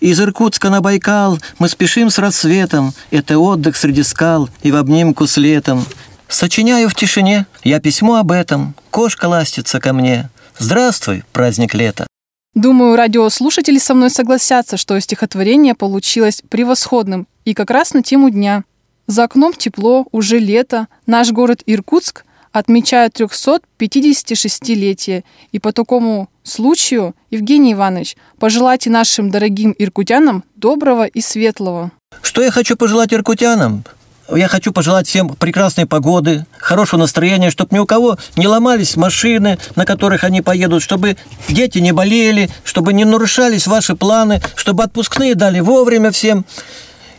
Из 0.00 0.18
Иркутска 0.18 0.70
на 0.70 0.80
Байкал 0.80 1.38
мы 1.58 1.68
спешим 1.68 2.08
с 2.08 2.18
рассветом. 2.18 2.94
Это 3.10 3.38
отдых 3.38 3.76
среди 3.76 4.02
скал 4.02 4.48
и 4.62 4.72
в 4.72 4.76
обнимку 4.76 5.26
с 5.26 5.36
летом. 5.36 5.84
Сочиняю 6.26 6.88
в 6.88 6.94
тишине, 6.94 7.46
я 7.64 7.80
письмо 7.80 8.16
об 8.16 8.30
этом. 8.30 8.74
Кошка 8.90 9.26
ластится 9.26 9.78
ко 9.78 9.92
мне. 9.92 10.30
Здравствуй, 10.58 11.24
праздник 11.32 11.74
лета. 11.74 12.06
Думаю, 12.54 12.96
радиослушатели 12.96 13.78
со 13.78 13.94
мной 13.94 14.10
согласятся, 14.10 14.76
что 14.76 14.98
стихотворение 15.00 15.74
получилось 15.74 16.42
превосходным 16.48 17.26
и 17.44 17.52
как 17.52 17.70
раз 17.70 17.92
на 17.92 18.02
тему 18.02 18.30
дня. 18.30 18.64
За 19.06 19.24
окном 19.24 19.52
тепло, 19.52 20.06
уже 20.12 20.38
лето. 20.38 20.86
Наш 21.06 21.32
город 21.32 21.62
Иркутск 21.66 22.24
отмечает 22.52 23.20
356-летие. 23.20 25.24
И 25.52 25.58
по 25.58 25.72
такому 25.72 26.28
случаю, 26.42 27.14
Евгений 27.30 27.74
Иванович, 27.74 28.16
пожелайте 28.38 28.90
нашим 28.90 29.30
дорогим 29.30 29.74
иркутянам 29.78 30.44
доброго 30.56 31.06
и 31.06 31.20
светлого. 31.20 31.92
Что 32.22 32.42
я 32.42 32.50
хочу 32.50 32.76
пожелать 32.76 33.12
иркутянам? 33.12 33.84
Я 34.32 34.46
хочу 34.46 34.72
пожелать 34.72 35.08
всем 35.08 35.30
прекрасной 35.30 35.86
погоды, 35.86 36.46
хорошего 36.56 37.00
настроения, 37.00 37.50
чтобы 37.50 37.74
ни 37.74 37.80
у 37.80 37.86
кого 37.86 38.16
не 38.36 38.46
ломались 38.46 38.96
машины, 38.96 39.58
на 39.74 39.84
которых 39.84 40.22
они 40.22 40.40
поедут, 40.40 40.84
чтобы 40.84 41.16
дети 41.48 41.78
не 41.78 41.92
болели, 41.92 42.48
чтобы 42.62 42.92
не 42.92 43.04
нарушались 43.04 43.66
ваши 43.66 43.96
планы, 43.96 44.40
чтобы 44.54 44.84
отпускные 44.84 45.34
дали 45.34 45.58
вовремя 45.58 46.12
всем. 46.12 46.44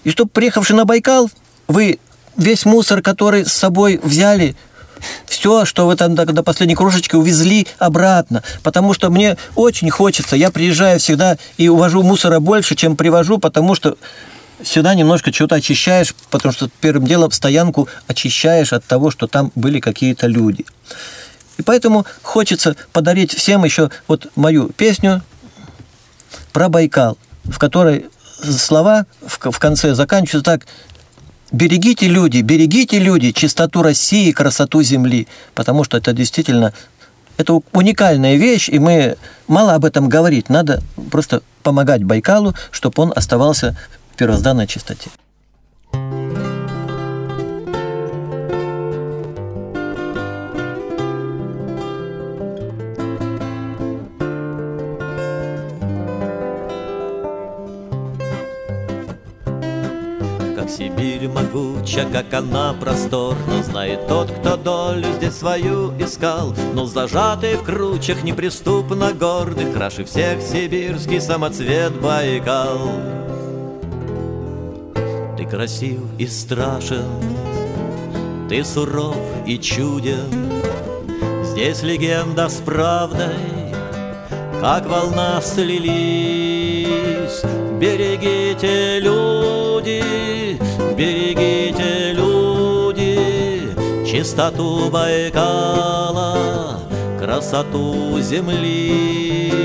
И 0.06 0.10
чтобы, 0.10 0.32
приехавши 0.32 0.74
на 0.74 0.86
Байкал, 0.86 1.30
вы 1.72 2.00
весь 2.38 2.66
мусор, 2.66 3.02
который 3.02 3.46
с 3.46 3.54
собой 3.54 4.00
взяли, 4.04 4.56
все, 5.26 5.66
что 5.66 5.88
вы 5.88 5.96
там 5.96 6.14
до, 6.16 6.44
последней 6.44 6.76
кружечки 6.76 7.16
увезли 7.16 7.68
обратно. 7.80 8.44
Потому 8.64 8.94
что 8.94 9.10
мне 9.10 9.38
очень 9.56 9.90
хочется, 9.90 10.36
я 10.36 10.52
приезжаю 10.52 11.00
всегда 11.00 11.38
и 11.58 11.70
увожу 11.70 12.04
мусора 12.04 12.40
больше, 12.40 12.76
чем 12.76 12.96
привожу, 12.96 13.40
потому 13.40 13.74
что 13.76 13.98
сюда 14.64 14.94
немножко 14.94 15.32
чего-то 15.32 15.56
очищаешь, 15.56 16.14
потому 16.30 16.54
что 16.54 16.70
первым 16.82 17.08
делом 17.08 17.32
стоянку 17.32 17.88
очищаешь 18.08 18.74
от 18.74 18.86
того, 18.86 19.10
что 19.10 19.28
там 19.28 19.52
были 19.56 19.80
какие-то 19.80 20.28
люди. 20.28 20.66
И 21.58 21.64
поэтому 21.64 22.06
хочется 22.22 22.76
подарить 22.92 23.34
всем 23.34 23.64
еще 23.64 23.90
вот 24.08 24.28
мою 24.36 24.70
песню 24.70 25.24
про 26.54 26.70
Байкал, 26.70 27.18
в 27.46 27.58
которой 27.58 28.06
слова 28.44 29.06
в 29.22 29.60
конце 29.60 29.94
заканчиваются 29.94 30.52
так 30.52 30.66
Берегите 31.52 32.08
люди, 32.08 32.42
берегите 32.42 32.98
люди 32.98 33.32
чистоту 33.34 33.82
России, 33.82 34.32
красоту 34.32 34.82
земли, 34.84 35.28
потому 35.54 35.84
что 35.84 35.98
это 35.98 36.14
действительно 36.14 36.74
это 37.38 37.60
уникальная 37.74 38.36
вещь, 38.36 38.70
и 38.70 38.80
мы 38.80 39.18
мало 39.48 39.74
об 39.74 39.84
этом 39.84 40.08
говорить. 40.08 40.50
Надо 40.50 40.82
просто 41.12 41.42
помогать 41.64 42.04
Байкалу, 42.04 42.56
чтобы 42.72 43.04
он 43.04 43.14
оставался 43.16 43.76
в 44.14 44.18
первозданной 44.18 44.68
чистоте. 44.68 45.10
Сибирь 61.22 61.30
могуча, 61.30 62.06
как 62.12 62.34
она 62.34 62.74
просторна 62.74 63.64
Знает 63.64 64.08
тот, 64.08 64.32
кто 64.32 64.58
долю 64.58 65.06
здесь 65.18 65.36
свою 65.36 65.92
искал. 66.00 66.56
Но 66.74 66.86
зажатый 66.86 67.58
в 67.58 67.64
кручах 67.64 68.24
неприступно 68.24 69.14
гордых 69.14 69.72
Краше 69.74 70.04
всех 70.04 70.42
сибирский 70.42 71.22
самоцвет 71.22 71.94
Байкал. 72.02 72.80
Ты 75.38 75.46
красив 75.46 76.00
и 76.18 76.26
страшен, 76.26 77.06
ты 78.50 78.64
суров 78.64 79.18
и 79.46 79.60
чуден. 79.60 80.52
Здесь 81.44 81.84
легенда 81.84 82.50
с 82.50 82.56
правдой, 82.56 83.36
как 84.60 84.88
волна 84.88 85.40
слились. 85.42 87.42
Берегите, 87.80 89.00
люди, 89.00 90.31
берегите, 91.02 92.14
люди, 92.14 93.18
Чистоту 94.06 94.90
Байкала, 94.92 96.80
красоту 97.20 98.20
земли. 98.20 99.60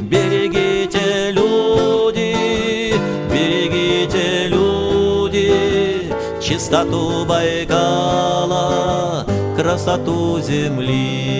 Берегите, 0.00 1.32
люди, 1.32 2.94
берегите, 3.30 4.48
люди, 4.48 5.52
Чистоту 6.40 7.26
Байкала, 7.26 9.26
красоту 9.56 10.40
земли. 10.40 11.33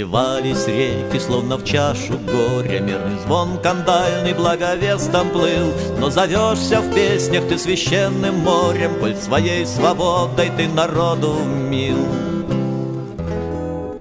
Сливались 0.00 0.66
реки, 0.66 1.18
словно 1.18 1.58
в 1.58 1.64
чашу 1.64 2.14
горя. 2.24 2.80
Мирный 2.80 3.18
звон 3.26 3.58
кандальный 3.58 4.32
благовестом 4.32 5.28
плыл 5.28 5.74
Но 5.98 6.08
зовешься 6.08 6.80
в 6.80 6.94
песнях 6.94 7.46
ты 7.46 7.58
священным 7.58 8.36
морем. 8.36 8.98
Коль 8.98 9.14
своей 9.14 9.66
свободой 9.66 10.50
ты 10.56 10.68
народу 10.68 11.34
мил. 11.44 11.98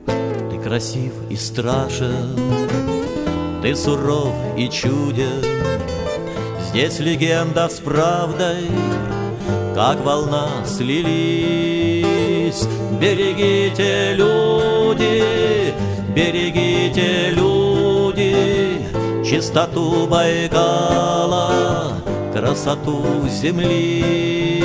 Ты 0.05 0.57
красив 0.63 1.12
и 1.29 1.35
страшен, 1.35 2.33
ты 3.62 3.75
суров 3.75 4.33
и 4.55 4.69
чуден. 4.69 5.43
Здесь 6.69 6.99
легенда 6.99 7.67
с 7.67 7.81
правдой, 7.81 8.69
как 9.75 9.99
волна 10.05 10.47
слились. 10.65 11.99
Берегите, 13.01 14.13
люди, 14.13 15.73
берегите, 16.19 17.32
люди, 17.32 18.82
Чистоту 19.23 20.05
Байкала, 20.08 21.93
красоту 22.34 23.03
земли. 23.29 24.63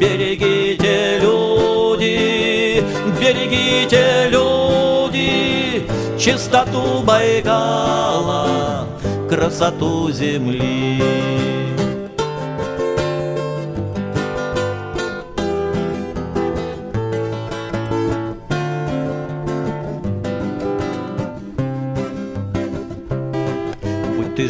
Берегите, 0.00 1.18
люди, 1.20 2.84
берегите, 3.20 4.28
люди, 4.30 5.86
Чистоту 6.18 7.02
Байкала, 7.04 8.86
красоту 9.28 10.12
земли. 10.12 11.41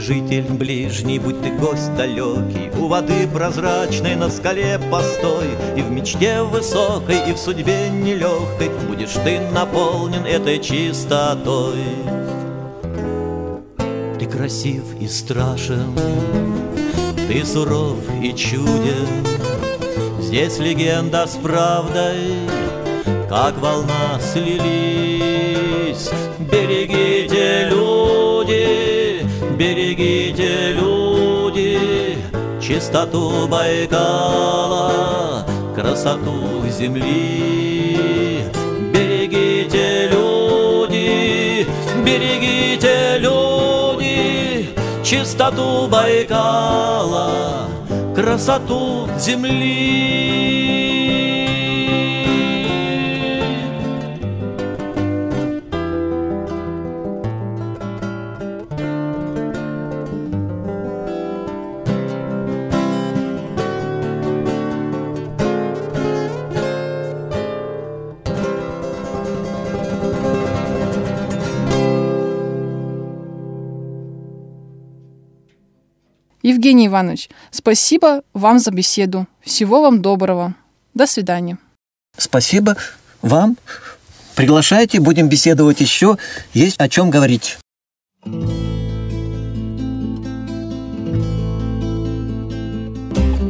Житель 0.02 0.42
ближний, 0.42 1.18
будь 1.18 1.40
ты 1.42 1.50
гость 1.50 1.94
далекий, 1.94 2.70
У 2.78 2.88
воды 2.88 3.28
прозрачной 3.32 4.16
на 4.16 4.28
скале 4.28 4.80
постой, 4.90 5.46
И 5.76 5.82
в 5.82 5.90
мечте 5.90 6.42
высокой, 6.42 7.30
и 7.30 7.32
в 7.32 7.38
судьбе 7.38 7.88
нелегкой 7.88 8.70
Будешь 8.88 9.14
ты 9.24 9.40
наполнен 9.52 10.26
этой 10.26 10.58
чистотой. 10.58 11.84
Ты 14.18 14.26
красив 14.26 14.84
и 15.00 15.06
страшен, 15.06 15.94
ты 17.28 17.44
суров 17.44 17.98
и 18.22 18.34
чуден, 18.34 19.08
Здесь 20.20 20.58
легенда 20.58 21.26
с 21.26 21.36
правдой, 21.36 22.38
как 23.28 23.58
волна 23.58 24.18
слились. 24.32 26.10
Берегите, 26.38 27.68
люди, 27.70 27.81
Берегите, 29.58 30.72
люди, 30.72 32.18
чистоту 32.60 33.46
Байкала, 33.48 35.44
красоту 35.74 36.66
земли. 36.70 38.46
Берегите, 38.92 40.08
люди, 40.10 41.66
берегите, 42.04 43.18
люди, 43.18 44.70
чистоту 45.04 45.86
Байкала, 45.88 47.68
красоту 48.14 49.08
земли. 49.18 50.31
Евгений 76.62 76.86
Иванович, 76.86 77.28
спасибо 77.50 78.22
вам 78.34 78.60
за 78.60 78.70
беседу. 78.70 79.26
Всего 79.40 79.82
вам 79.82 80.00
доброго. 80.00 80.54
До 80.94 81.08
свидания. 81.08 81.58
Спасибо 82.16 82.76
вам. 83.20 83.56
Приглашайте, 84.36 85.00
будем 85.00 85.28
беседовать 85.28 85.80
еще. 85.80 86.18
Есть 86.54 86.76
о 86.78 86.88
чем 86.88 87.10
говорить. 87.10 87.58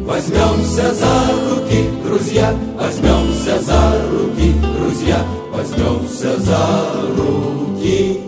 Возьмемся 0.06 0.94
за 0.94 1.32
руки, 1.50 1.84
друзья, 2.04 2.54
возьмемся 2.80 3.60
за 3.60 4.08
руки, 4.10 4.54
друзья, 4.78 5.22
возьмемся 5.52 6.40
за 6.40 6.86
руки, 7.18 8.20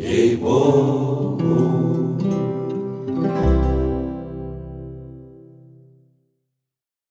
ей-богу. 0.00 1.79